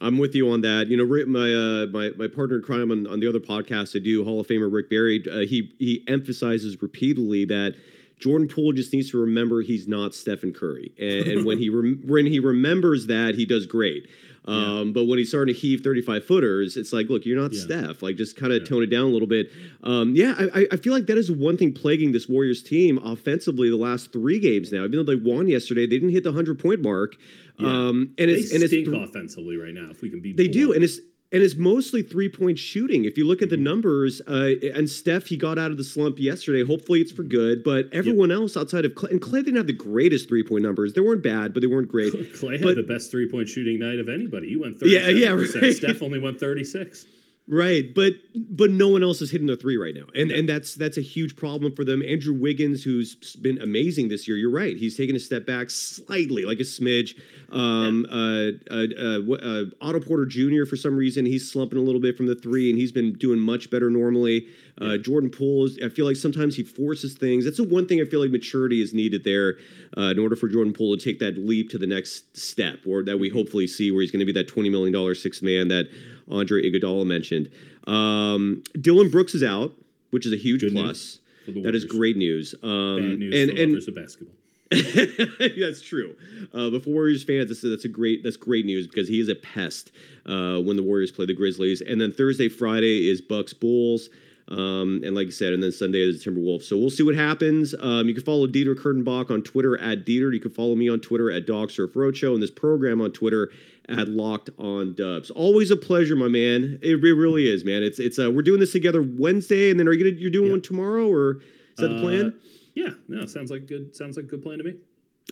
I'm 0.00 0.18
with 0.18 0.34
you 0.34 0.50
on 0.50 0.62
that. 0.62 0.88
You 0.88 0.96
know, 0.96 1.04
my 1.26 1.54
uh, 1.54 1.86
my 1.86 2.10
my 2.16 2.28
partner 2.28 2.56
in 2.56 2.62
crime 2.62 2.90
on, 2.90 3.06
on 3.06 3.20
the 3.20 3.28
other 3.28 3.40
podcast 3.40 3.94
I 3.94 4.00
do, 4.00 4.24
Hall 4.24 4.40
of 4.40 4.46
Famer 4.46 4.72
Rick 4.72 4.90
Barry, 4.90 5.24
uh, 5.30 5.40
he 5.40 5.72
he 5.78 6.04
emphasizes 6.08 6.80
repeatedly 6.82 7.44
that 7.46 7.76
Jordan 8.18 8.48
Poole 8.48 8.72
just 8.72 8.92
needs 8.92 9.10
to 9.10 9.18
remember 9.18 9.62
he's 9.62 9.86
not 9.86 10.14
Stephen 10.14 10.52
Curry, 10.52 10.92
and, 10.98 11.26
and 11.28 11.46
when 11.46 11.58
he 11.58 11.68
rem- 11.68 12.02
when 12.06 12.26
he 12.26 12.40
remembers 12.40 13.06
that, 13.06 13.34
he 13.34 13.44
does 13.44 13.66
great. 13.66 14.08
Um, 14.46 14.92
But 14.92 15.04
when 15.04 15.18
he's 15.18 15.28
starting 15.30 15.54
to 15.54 15.58
heave 15.60 15.80
35 15.80 16.24
footers, 16.24 16.76
it's 16.76 16.92
like, 16.92 17.08
look, 17.08 17.24
you're 17.24 17.40
not 17.40 17.52
Yeah. 17.54 17.60
Steph. 17.60 18.02
Like, 18.02 18.16
just 18.16 18.36
kind 18.36 18.52
of 18.52 18.60
Yeah. 18.62 18.66
tone 18.66 18.82
it 18.82 18.90
down 18.90 19.06
a 19.06 19.10
little 19.10 19.26
bit. 19.28 19.50
Um, 19.82 20.14
yeah, 20.14 20.34
I, 20.38 20.66
I- 20.70 20.76
feel 20.76 20.92
like 20.92 21.06
that 21.06 21.16
is 21.16 21.30
one 21.30 21.56
thing 21.56 21.72
plaguing 21.72 22.12
this 22.12 22.28
Warriors 22.28 22.62
team 22.62 22.98
offensively 23.02 23.70
the 23.70 23.76
last 23.76 24.12
three 24.12 24.38
games 24.38 24.70
now. 24.70 24.84
Even 24.84 24.92
though 24.92 25.02
they 25.02 25.14
won 25.16 25.48
yesterday, 25.48 25.82
they 25.86 25.96
didn't 25.96 26.10
hit 26.10 26.24
the 26.24 26.30
100 26.30 26.58
point 26.58 26.82
mark. 26.82 27.16
Yeah. 27.58 27.66
Um, 27.88 28.10
and 28.18 28.28
They 28.30 28.34
it's 28.34 28.52
and 28.52 28.62
it's 28.62 28.72
offensively 28.88 29.56
right 29.56 29.72
now. 29.72 29.88
If 29.90 30.02
we 30.02 30.10
can 30.10 30.20
be, 30.20 30.32
they 30.32 30.48
do, 30.48 30.72
and 30.72 30.82
it's 30.84 31.00
and 31.34 31.42
it's 31.42 31.56
mostly 31.56 32.00
three 32.02 32.28
point 32.30 32.58
shooting. 32.58 33.04
If 33.04 33.18
you 33.18 33.26
look 33.26 33.42
at 33.42 33.48
Mm-hmm. 33.48 33.62
the 33.64 33.70
numbers, 33.70 34.22
uh, 34.26 34.52
and 34.74 34.88
Steph, 34.88 35.26
he 35.26 35.36
got 35.36 35.58
out 35.58 35.70
of 35.70 35.76
the 35.76 35.84
slump 35.84 36.18
yesterday. 36.18 36.64
Hopefully, 36.64 37.00
it's 37.00 37.12
for 37.12 37.24
good. 37.24 37.62
But 37.62 37.88
everyone 37.92 38.30
else 38.30 38.56
outside 38.56 38.84
of 38.86 38.92
Klay, 38.92 39.10
and 39.10 39.20
Klay 39.20 39.44
didn't 39.44 39.56
have 39.56 39.66
the 39.66 39.72
greatest 39.74 40.28
three 40.28 40.42
point 40.42 40.62
numbers. 40.62 40.94
They 40.94 41.00
weren't 41.02 41.22
bad, 41.22 41.52
but 41.52 41.60
they 41.60 41.66
weren't 41.66 41.88
great. 41.88 42.12
Klay 42.34 42.64
had 42.64 42.76
the 42.76 42.82
best 42.82 43.10
three 43.10 43.28
point 43.28 43.48
shooting 43.48 43.78
night 43.80 43.98
of 43.98 44.08
anybody. 44.08 44.48
He 44.48 44.56
went 44.56 44.78
Yeah, 44.80 45.00
37%. 45.00 45.20
yeah, 45.20 45.60
right. 45.60 45.74
Steph 45.74 46.02
only 46.02 46.18
went 46.20 46.40
36. 46.40 47.04
Right, 47.46 47.94
but 47.94 48.14
but 48.34 48.70
no 48.70 48.88
one 48.88 49.02
else 49.02 49.20
is 49.20 49.30
hitting 49.30 49.46
the 49.46 49.56
three 49.56 49.76
right 49.76 49.94
now, 49.94 50.06
and 50.14 50.30
and 50.30 50.48
that's 50.48 50.74
that's 50.76 50.96
a 50.96 51.02
huge 51.02 51.36
problem 51.36 51.74
for 51.76 51.84
them. 51.84 52.02
Andrew 52.02 52.32
Wiggins, 52.32 52.82
who's 52.82 53.16
been 53.36 53.60
amazing 53.60 54.08
this 54.08 54.26
year, 54.26 54.38
you're 54.38 54.50
right. 54.50 54.74
He's 54.74 54.96
taken 54.96 55.14
a 55.14 55.18
step 55.18 55.44
back 55.44 55.68
slightly, 55.68 56.46
like 56.46 56.58
a 56.58 56.62
smidge. 56.62 57.20
Um, 57.52 58.06
uh, 58.10 58.74
uh, 58.74 58.86
uh, 58.98 59.20
wh- 59.20 59.44
uh, 59.44 59.64
Otto 59.86 60.00
Porter 60.00 60.24
Jr. 60.24 60.64
for 60.64 60.76
some 60.76 60.96
reason 60.96 61.26
he's 61.26 61.52
slumping 61.52 61.78
a 61.78 61.82
little 61.82 62.00
bit 62.00 62.16
from 62.16 62.26
the 62.26 62.34
three, 62.34 62.70
and 62.70 62.78
he's 62.78 62.92
been 62.92 63.12
doing 63.12 63.40
much 63.40 63.68
better 63.68 63.90
normally. 63.90 64.46
Uh, 64.80 64.96
Jordan 64.96 65.28
Poole, 65.28 65.66
is, 65.66 65.78
I 65.84 65.90
feel 65.90 66.06
like 66.06 66.16
sometimes 66.16 66.56
he 66.56 66.64
forces 66.64 67.12
things. 67.12 67.44
That's 67.44 67.58
the 67.58 67.64
one 67.64 67.86
thing 67.86 68.00
I 68.00 68.06
feel 68.06 68.20
like 68.22 68.30
maturity 68.30 68.80
is 68.80 68.94
needed 68.94 69.22
there 69.22 69.58
uh, 69.98 70.10
in 70.10 70.18
order 70.18 70.34
for 70.34 70.48
Jordan 70.48 70.72
Poole 70.72 70.96
to 70.96 71.04
take 71.04 71.18
that 71.18 71.36
leap 71.36 71.68
to 71.70 71.78
the 71.78 71.86
next 71.86 72.36
step, 72.36 72.78
or 72.86 73.04
that 73.04 73.18
we 73.18 73.28
hopefully 73.28 73.66
see 73.66 73.90
where 73.90 74.00
he's 74.00 74.10
going 74.10 74.20
to 74.20 74.26
be 74.26 74.32
that 74.32 74.48
twenty 74.48 74.70
million 74.70 74.94
dollar 74.94 75.14
sixth 75.14 75.42
man 75.42 75.68
that 75.68 75.90
Andre 76.30 76.62
Iguodala 76.62 77.06
mentioned. 77.06 77.50
Um, 77.86 78.62
Dillon 78.80 79.10
Brooks 79.10 79.34
is 79.34 79.42
out, 79.42 79.72
which 80.10 80.26
is 80.26 80.32
a 80.32 80.36
huge 80.36 80.60
Good 80.60 80.72
plus. 80.72 81.18
That 81.46 81.74
is 81.74 81.84
great 81.84 82.16
news. 82.16 82.54
Um, 82.62 82.96
Bad 82.96 83.18
news 83.18 83.34
and 83.34 83.50
for 83.50 83.62
and 83.62 83.72
lovers 83.72 83.88
of 83.88 83.94
basketball. 83.94 84.34
that's 85.60 85.82
true. 85.82 86.16
Uh, 86.52 86.70
but 86.70 86.82
for 86.82 86.90
Warriors 86.90 87.22
fans, 87.22 87.48
that's, 87.48 87.60
that's 87.60 87.84
a 87.84 87.88
great 87.88 88.24
that's 88.24 88.36
great 88.36 88.64
news 88.64 88.86
because 88.86 89.08
he 89.08 89.20
is 89.20 89.28
a 89.28 89.34
pest 89.34 89.92
uh, 90.26 90.58
when 90.58 90.76
the 90.76 90.82
Warriors 90.82 91.12
play 91.12 91.26
the 91.26 91.34
Grizzlies. 91.34 91.82
And 91.82 92.00
then 92.00 92.12
Thursday, 92.12 92.48
Friday 92.48 93.08
is 93.08 93.20
Bucks 93.20 93.52
Bulls. 93.52 94.08
Um, 94.48 95.00
and 95.04 95.14
like 95.14 95.28
I 95.28 95.30
said, 95.30 95.52
and 95.54 95.62
then 95.62 95.72
Sunday 95.72 96.00
is 96.02 96.22
the 96.22 96.30
Timberwolves. 96.30 96.64
So 96.64 96.76
we'll 96.76 96.90
see 96.90 97.02
what 97.02 97.14
happens. 97.14 97.74
Um, 97.80 98.08
you 98.08 98.14
can 98.14 98.22
follow 98.24 98.46
Dieter 98.46 98.74
Kurtenbach 98.74 99.30
on 99.30 99.42
Twitter 99.42 99.78
at 99.80 100.04
Dieter. 100.04 100.32
You 100.34 100.40
can 100.40 100.50
follow 100.50 100.74
me 100.74 100.88
on 100.90 101.00
Twitter 101.00 101.30
at 101.30 101.46
Dog 101.46 101.70
Surf 101.70 101.92
Roadshow 101.94 102.34
and 102.34 102.42
this 102.42 102.50
program 102.50 103.00
on 103.00 103.10
Twitter 103.12 103.50
at 103.88 104.08
Locked 104.08 104.50
On 104.58 104.94
Dubs. 104.94 105.30
Always 105.30 105.70
a 105.70 105.76
pleasure, 105.76 106.14
my 106.16 106.28
man. 106.28 106.78
It, 106.82 107.02
re- 107.02 107.12
really 107.12 107.48
is, 107.50 107.64
man. 107.64 107.82
It's 107.82 107.98
it's 107.98 108.18
uh, 108.18 108.30
we're 108.30 108.42
doing 108.42 108.60
this 108.60 108.72
together 108.72 109.02
Wednesday, 109.02 109.70
and 109.70 109.80
then 109.80 109.88
are 109.88 109.92
you 109.92 110.04
gonna 110.04 110.16
you're 110.20 110.30
doing 110.30 110.46
Yeah. 110.46 110.52
one 110.52 110.62
tomorrow 110.62 111.06
or 111.10 111.36
is 111.36 111.42
that 111.78 111.88
the 111.88 112.00
plan? 112.00 112.26
Uh, 112.26 112.30
yeah, 112.74 112.90
no, 113.08 113.24
sounds 113.26 113.50
like 113.50 113.66
good. 113.66 113.94
Sounds 113.96 114.16
like 114.16 114.24
a 114.26 114.28
good 114.28 114.42
plan 114.42 114.58
to 114.58 114.64
me. 114.64 114.74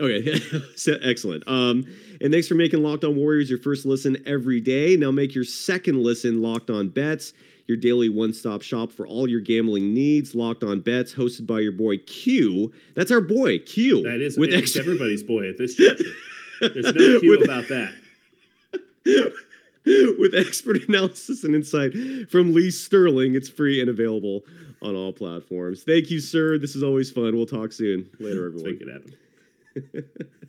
Okay, 0.00 0.40
excellent. 1.02 1.44
Um, 1.46 1.84
and 2.22 2.32
thanks 2.32 2.48
for 2.48 2.54
making 2.54 2.82
Locked 2.82 3.04
On 3.04 3.14
Warriors 3.14 3.50
your 3.50 3.58
first 3.58 3.84
listen 3.84 4.16
every 4.26 4.58
day. 4.60 4.96
Now 4.96 5.10
make 5.10 5.34
your 5.34 5.44
second 5.44 6.02
listen 6.02 6.40
Locked 6.40 6.70
On 6.70 6.88
Bets, 6.88 7.34
your 7.66 7.76
daily 7.76 8.08
one-stop 8.08 8.62
shop 8.62 8.92
for 8.92 9.06
all 9.06 9.28
your 9.28 9.40
gambling 9.40 9.94
needs. 9.94 10.34
Locked 10.34 10.64
On 10.64 10.80
Bets, 10.80 11.14
hosted 11.14 11.46
by 11.46 11.60
your 11.60 11.72
boy 11.72 11.98
Q. 11.98 12.72
That's 12.94 13.10
our 13.10 13.20
boy 13.20 13.58
Q. 13.60 14.02
That 14.02 14.20
is 14.20 14.36
with 14.36 14.52
extra- 14.52 14.82
everybody's 14.82 15.22
boy 15.22 15.48
at 15.48 15.58
this 15.58 15.74
juncture. 15.76 16.04
There's 16.60 16.94
no 16.94 17.20
Q 17.20 17.30
With- 17.30 17.44
about 17.44 17.68
that. 17.68 17.92
with 19.84 20.34
expert 20.34 20.88
analysis 20.88 21.42
and 21.44 21.54
insight 21.56 21.92
from 22.30 22.54
Lee 22.54 22.70
Sterling. 22.70 23.34
It's 23.34 23.48
free 23.48 23.80
and 23.80 23.90
available 23.90 24.42
on 24.80 24.94
all 24.94 25.12
platforms. 25.12 25.82
Thank 25.82 26.10
you, 26.10 26.20
sir. 26.20 26.58
This 26.58 26.76
is 26.76 26.82
always 26.82 27.10
fun. 27.10 27.34
We'll 27.36 27.46
talk 27.46 27.72
soon. 27.72 28.08
Later, 28.20 28.46
everyone. 28.46 28.70
make 28.70 28.80
it 28.82 28.88
happen. 28.88 30.28